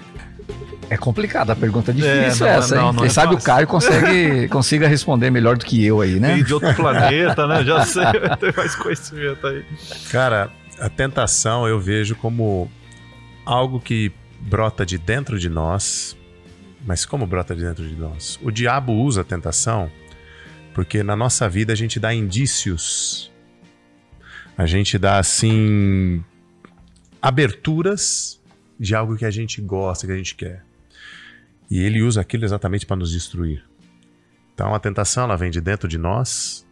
[0.88, 2.92] É complicada a pergunta difícil É, não, essa, não, hein?
[2.92, 3.46] não Quem é sabe o fácil.
[3.46, 6.32] Caio consegue, consiga responder melhor do que eu aí, né?
[6.32, 7.62] Veio de outro planeta, né?
[7.64, 8.04] Já sei,
[8.40, 9.64] tem mais conhecimento aí.
[10.10, 12.68] Cara, a tentação eu vejo como
[13.46, 16.16] algo que brota de dentro de nós.
[16.84, 18.38] Mas como brota de dentro de nós?
[18.42, 19.90] O diabo usa a tentação
[20.74, 23.30] porque na nossa vida a gente dá indícios.
[24.56, 26.24] A gente dá assim
[27.20, 28.40] aberturas
[28.78, 30.64] de algo que a gente gosta, que a gente quer.
[31.70, 33.64] E ele usa aquilo exatamente para nos destruir.
[34.54, 36.66] Então a tentação ela vem de dentro de nós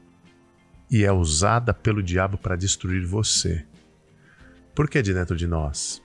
[0.91, 3.65] e é usada pelo diabo para destruir você.
[4.75, 6.03] Por que de dentro de nós?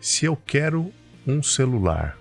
[0.00, 0.92] Se eu quero
[1.26, 2.18] um celular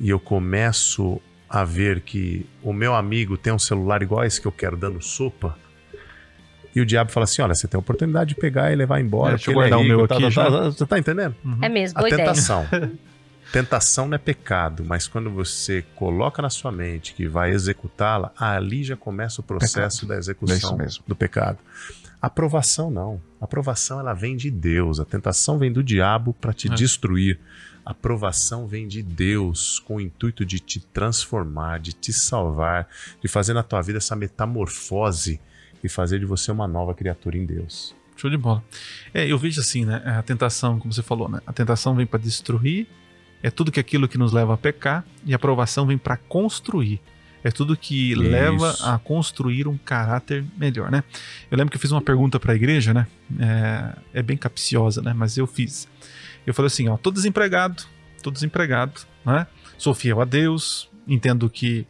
[0.00, 4.40] e eu começo a ver que o meu amigo tem um celular igual a esse
[4.40, 5.56] que eu quero dando sopa,
[6.74, 9.34] e o diabo fala assim: olha, você tem a oportunidade de pegar e levar embora.
[9.34, 10.44] É, deixa eu ele guardar o rico, meu tá, aqui tá, já.
[10.50, 11.34] tá, Você tá entendendo?
[11.60, 12.24] É mesmo, A boa ideia.
[12.28, 12.66] tentação.
[13.52, 18.84] tentação não é pecado, mas quando você coloca na sua mente que vai executá-la, ali
[18.84, 21.02] já começa o processo da É execução mesmo.
[21.08, 21.58] do pecado.
[22.22, 23.20] Aprovação não.
[23.40, 25.00] Aprovação ela vem de Deus.
[25.00, 26.74] A tentação vem do diabo para te É.
[26.74, 27.40] destruir.
[27.90, 32.86] A aprovação vem de Deus com o intuito de te transformar, de te salvar,
[33.20, 35.40] de fazer na tua vida essa metamorfose
[35.82, 37.92] e fazer de você uma nova criatura em Deus.
[38.16, 38.62] Show de bola.
[39.12, 40.00] É, eu vejo assim, né?
[40.06, 41.40] A tentação, como você falou, né?
[41.44, 42.86] A tentação vem para destruir,
[43.42, 47.00] é tudo que aquilo que nos leva a pecar, e a aprovação vem para construir.
[47.42, 48.22] É tudo que Isso.
[48.22, 51.02] leva a construir um caráter melhor, né?
[51.50, 53.08] Eu lembro que eu fiz uma pergunta para a igreja, né?
[53.40, 55.12] É, é bem capciosa, né?
[55.12, 55.88] Mas eu fiz.
[56.46, 57.82] Eu falei assim, ó, tô desempregado,
[58.22, 59.46] tô desempregado, né?
[59.78, 61.86] Sou fiel a Deus, entendo que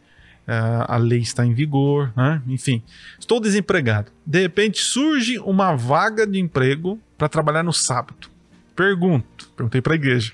[0.47, 0.53] é,
[0.87, 2.41] a lei está em vigor, né?
[2.47, 2.81] Enfim,
[3.19, 4.11] estou desempregado.
[4.25, 8.29] De repente surge uma vaga de emprego para trabalhar no sábado.
[8.75, 10.33] Pergunto, perguntei para a igreja.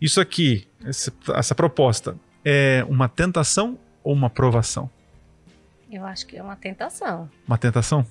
[0.00, 4.90] Isso aqui, essa, essa proposta, é uma tentação ou uma provação?
[5.90, 7.28] Eu acho que é uma tentação.
[7.46, 8.06] Uma tentação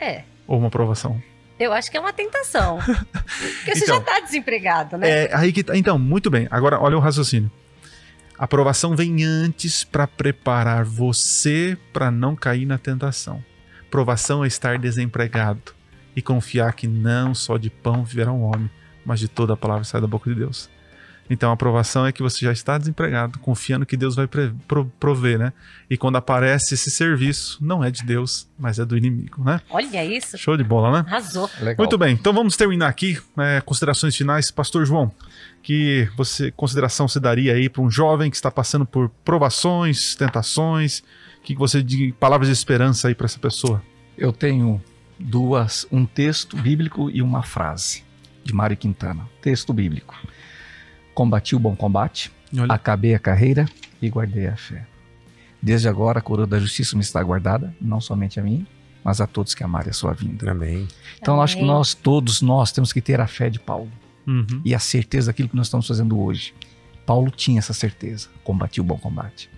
[0.00, 0.24] É.
[0.46, 1.20] ou uma provação?
[1.58, 2.78] Eu acho que é uma tentação.
[2.84, 5.24] Porque você Então, já tá desempregado, né?
[5.24, 6.46] É, aí que tá- Então, muito bem.
[6.50, 7.50] Agora, olha o raciocínio.
[8.38, 13.42] A aprovação vem antes para preparar você para não cair na tentação.
[13.90, 15.74] Provação é estar desempregado
[16.14, 18.70] e confiar que não só de pão viverá um homem,
[19.04, 20.70] mas de toda a palavra que sai da boca de Deus.
[21.30, 24.28] Então, a aprovação é que você já está desempregado, confiando que Deus vai
[24.98, 25.52] prover, né?
[25.90, 29.60] E quando aparece esse serviço, não é de Deus, mas é do inimigo, né?
[29.70, 30.38] Olha isso.
[30.38, 31.08] Show de bola, né?
[31.08, 31.50] Arrasou.
[31.58, 31.76] Legal.
[31.78, 33.18] Muito bem, então vamos terminar aqui.
[33.38, 34.50] é, considerações finais.
[34.50, 35.12] Pastor João,
[35.62, 41.00] que você consideração você daria aí para um jovem que está passando por provações, tentações?
[41.38, 43.82] O que que você de palavras de esperança aí para essa pessoa?
[44.16, 44.82] Eu tenho
[45.18, 48.02] duas, um texto bíblico e uma frase
[48.44, 49.28] de Mário Quintana.
[49.42, 50.14] Texto bíblico.
[51.18, 53.66] Combati o bom combate, Olha, acabei a carreira
[54.00, 54.86] e guardei a fé.
[55.60, 58.64] Desde agora a coroa da justiça me está guardada, não somente a mim,
[59.02, 60.48] mas a todos que amarem a sua vinda.
[60.48, 60.86] Amém.
[61.20, 61.74] Então eu acho que Amém.
[61.74, 63.90] nós, todos nós, temos que ter a fé de Paulo
[64.24, 66.54] uhum, e a certeza daquilo que nós estamos fazendo hoje.
[67.04, 69.50] Paulo tinha essa certeza, combati o bom combate.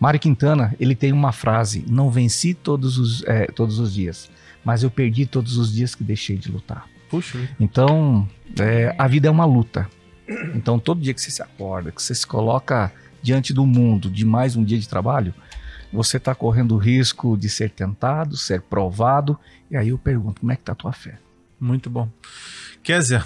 [0.00, 4.30] Mário Quintana, ele tem uma frase, não venci todos os, é, todos os dias,
[4.64, 6.88] mas eu perdi todos os dias que deixei de lutar.
[7.10, 8.26] puxa, Então,
[8.58, 9.86] é, a vida é uma luta.
[10.54, 14.24] Então, todo dia que você se acorda, que você se coloca diante do mundo de
[14.24, 15.34] mais um dia de trabalho,
[15.92, 19.38] você está correndo o risco de ser tentado, ser provado.
[19.70, 21.18] E aí eu pergunto, como é que está a tua fé?
[21.62, 22.08] muito bom.
[22.82, 23.24] Kézia,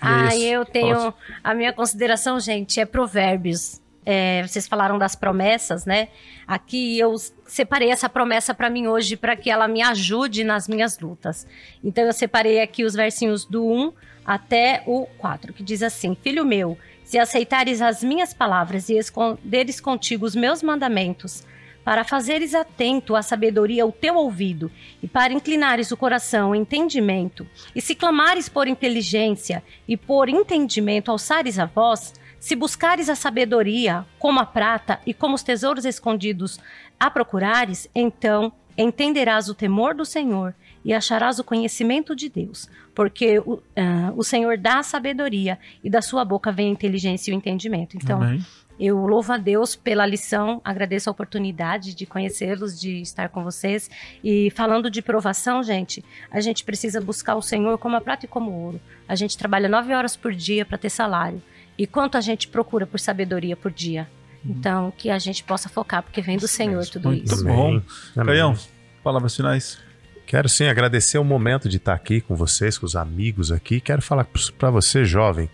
[0.00, 1.14] Ah, eu tenho.
[1.42, 3.80] A minha consideração, gente, é Provérbios.
[4.06, 6.08] É, vocês falaram das promessas, né?
[6.46, 7.14] Aqui eu
[7.46, 11.46] separei essa promessa para mim hoje para que ela me ajude nas minhas lutas.
[11.82, 13.92] Então eu separei aqui os versinhos do 1
[14.24, 19.80] até o 4, que diz assim: Filho meu, se aceitares as minhas palavras e esconderes
[19.80, 21.44] contigo os meus mandamentos,
[21.84, 27.46] para fazeres atento à sabedoria o teu ouvido, e para inclinares o coração ao entendimento,
[27.74, 32.14] e se clamares por inteligência e por entendimento alçares a voz,
[32.44, 36.60] se buscares a sabedoria como a prata e como os tesouros escondidos
[37.00, 43.38] a procurares, então entenderás o temor do Senhor e acharás o conhecimento de Deus, porque
[43.38, 47.34] o, ah, o Senhor dá a sabedoria e da sua boca vem a inteligência e
[47.34, 47.96] o entendimento.
[47.96, 48.44] Então, Amém.
[48.78, 53.88] Eu louvo a Deus pela lição, agradeço a oportunidade de conhecê-los, de estar com vocês.
[54.22, 58.28] E falando de provação, gente, a gente precisa buscar o Senhor como a prata e
[58.28, 58.80] como ouro.
[59.08, 61.40] A gente trabalha nove horas por dia para ter salário.
[61.76, 64.08] E quanto a gente procura por sabedoria por dia?
[64.44, 64.52] Uhum.
[64.52, 67.44] Então, que a gente possa focar, porque vem do Senhor tudo Muito isso.
[67.44, 67.80] bom.
[68.14, 68.56] Caião,
[69.02, 69.78] palavras finais.
[70.26, 73.80] Quero sim agradecer o momento de estar aqui com vocês, com os amigos aqui.
[73.80, 74.26] Quero falar
[74.58, 75.50] para você, jovem.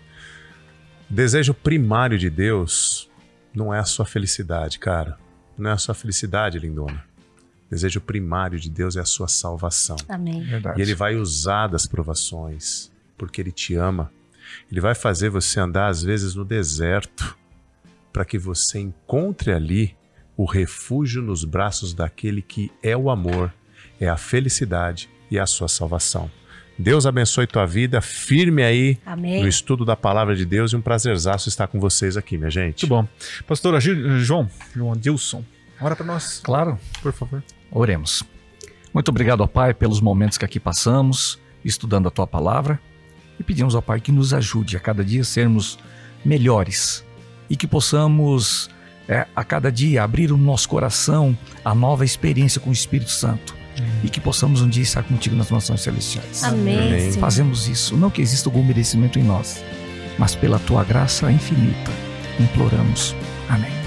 [1.09, 3.09] O desejo primário de Deus
[3.53, 5.17] não é a sua felicidade, cara.
[5.57, 7.03] Não é a sua felicidade, lindona.
[7.67, 9.97] O desejo primário de Deus é a sua salvação.
[10.07, 10.41] Amém.
[10.43, 10.79] Verdade.
[10.79, 14.11] E Ele vai usar das provações, porque Ele te ama.
[14.71, 17.37] Ele vai fazer você andar, às vezes, no deserto,
[18.11, 19.95] para que você encontre ali
[20.35, 23.53] o refúgio nos braços daquele que é o amor,
[23.99, 26.29] é a felicidade e a sua salvação.
[26.77, 29.41] Deus abençoe tua vida, firme aí Amém.
[29.41, 32.87] no estudo da palavra de Deus e um prazerzaço estar com vocês aqui, minha gente.
[32.87, 33.07] Muito bom.
[33.47, 35.43] Pastor João, João Adilson,
[35.79, 36.41] ora para nós.
[36.43, 36.79] Claro.
[37.01, 37.43] Por favor.
[37.69, 38.23] Oremos.
[38.93, 42.79] Muito obrigado, ó Pai, pelos momentos que aqui passamos, estudando a tua palavra,
[43.41, 45.77] e pedimos ao Pai que nos ajude a cada dia sermos
[46.23, 47.03] melhores
[47.49, 48.69] e que possamos
[49.07, 53.61] é, a cada dia abrir o nosso coração a nova experiência com o Espírito Santo
[54.03, 56.43] e que possamos um dia estar contigo nas mansões celestiais.
[56.43, 56.77] Amém.
[56.77, 57.11] Amém.
[57.13, 59.63] Fazemos isso, não que exista algum merecimento em nós,
[60.17, 61.91] mas pela tua graça infinita.
[62.39, 63.15] Imploramos.
[63.49, 63.80] Amém.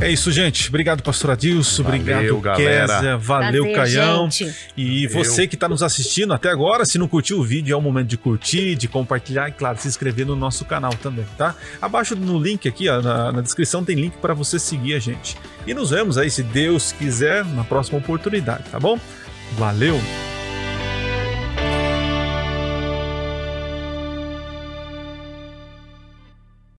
[0.00, 0.68] É isso, gente.
[0.68, 1.82] Obrigado, pastor Adilson.
[1.82, 2.94] Valeu, obrigado, galera.
[2.94, 3.16] Kézia.
[3.16, 4.30] Valeu, Prazer, Caião.
[4.30, 4.54] gente.
[4.76, 7.80] E você que está nos assistindo até agora, se não curtiu o vídeo, é o
[7.80, 11.54] momento de curtir, de compartilhar e, claro, se inscrever no nosso canal também, tá?
[11.82, 15.36] Abaixo no link aqui, ó, na, na descrição, tem link para você seguir a gente.
[15.66, 18.98] E nos vemos aí, se Deus quiser, na próxima oportunidade, tá bom?
[19.56, 19.98] Valeu!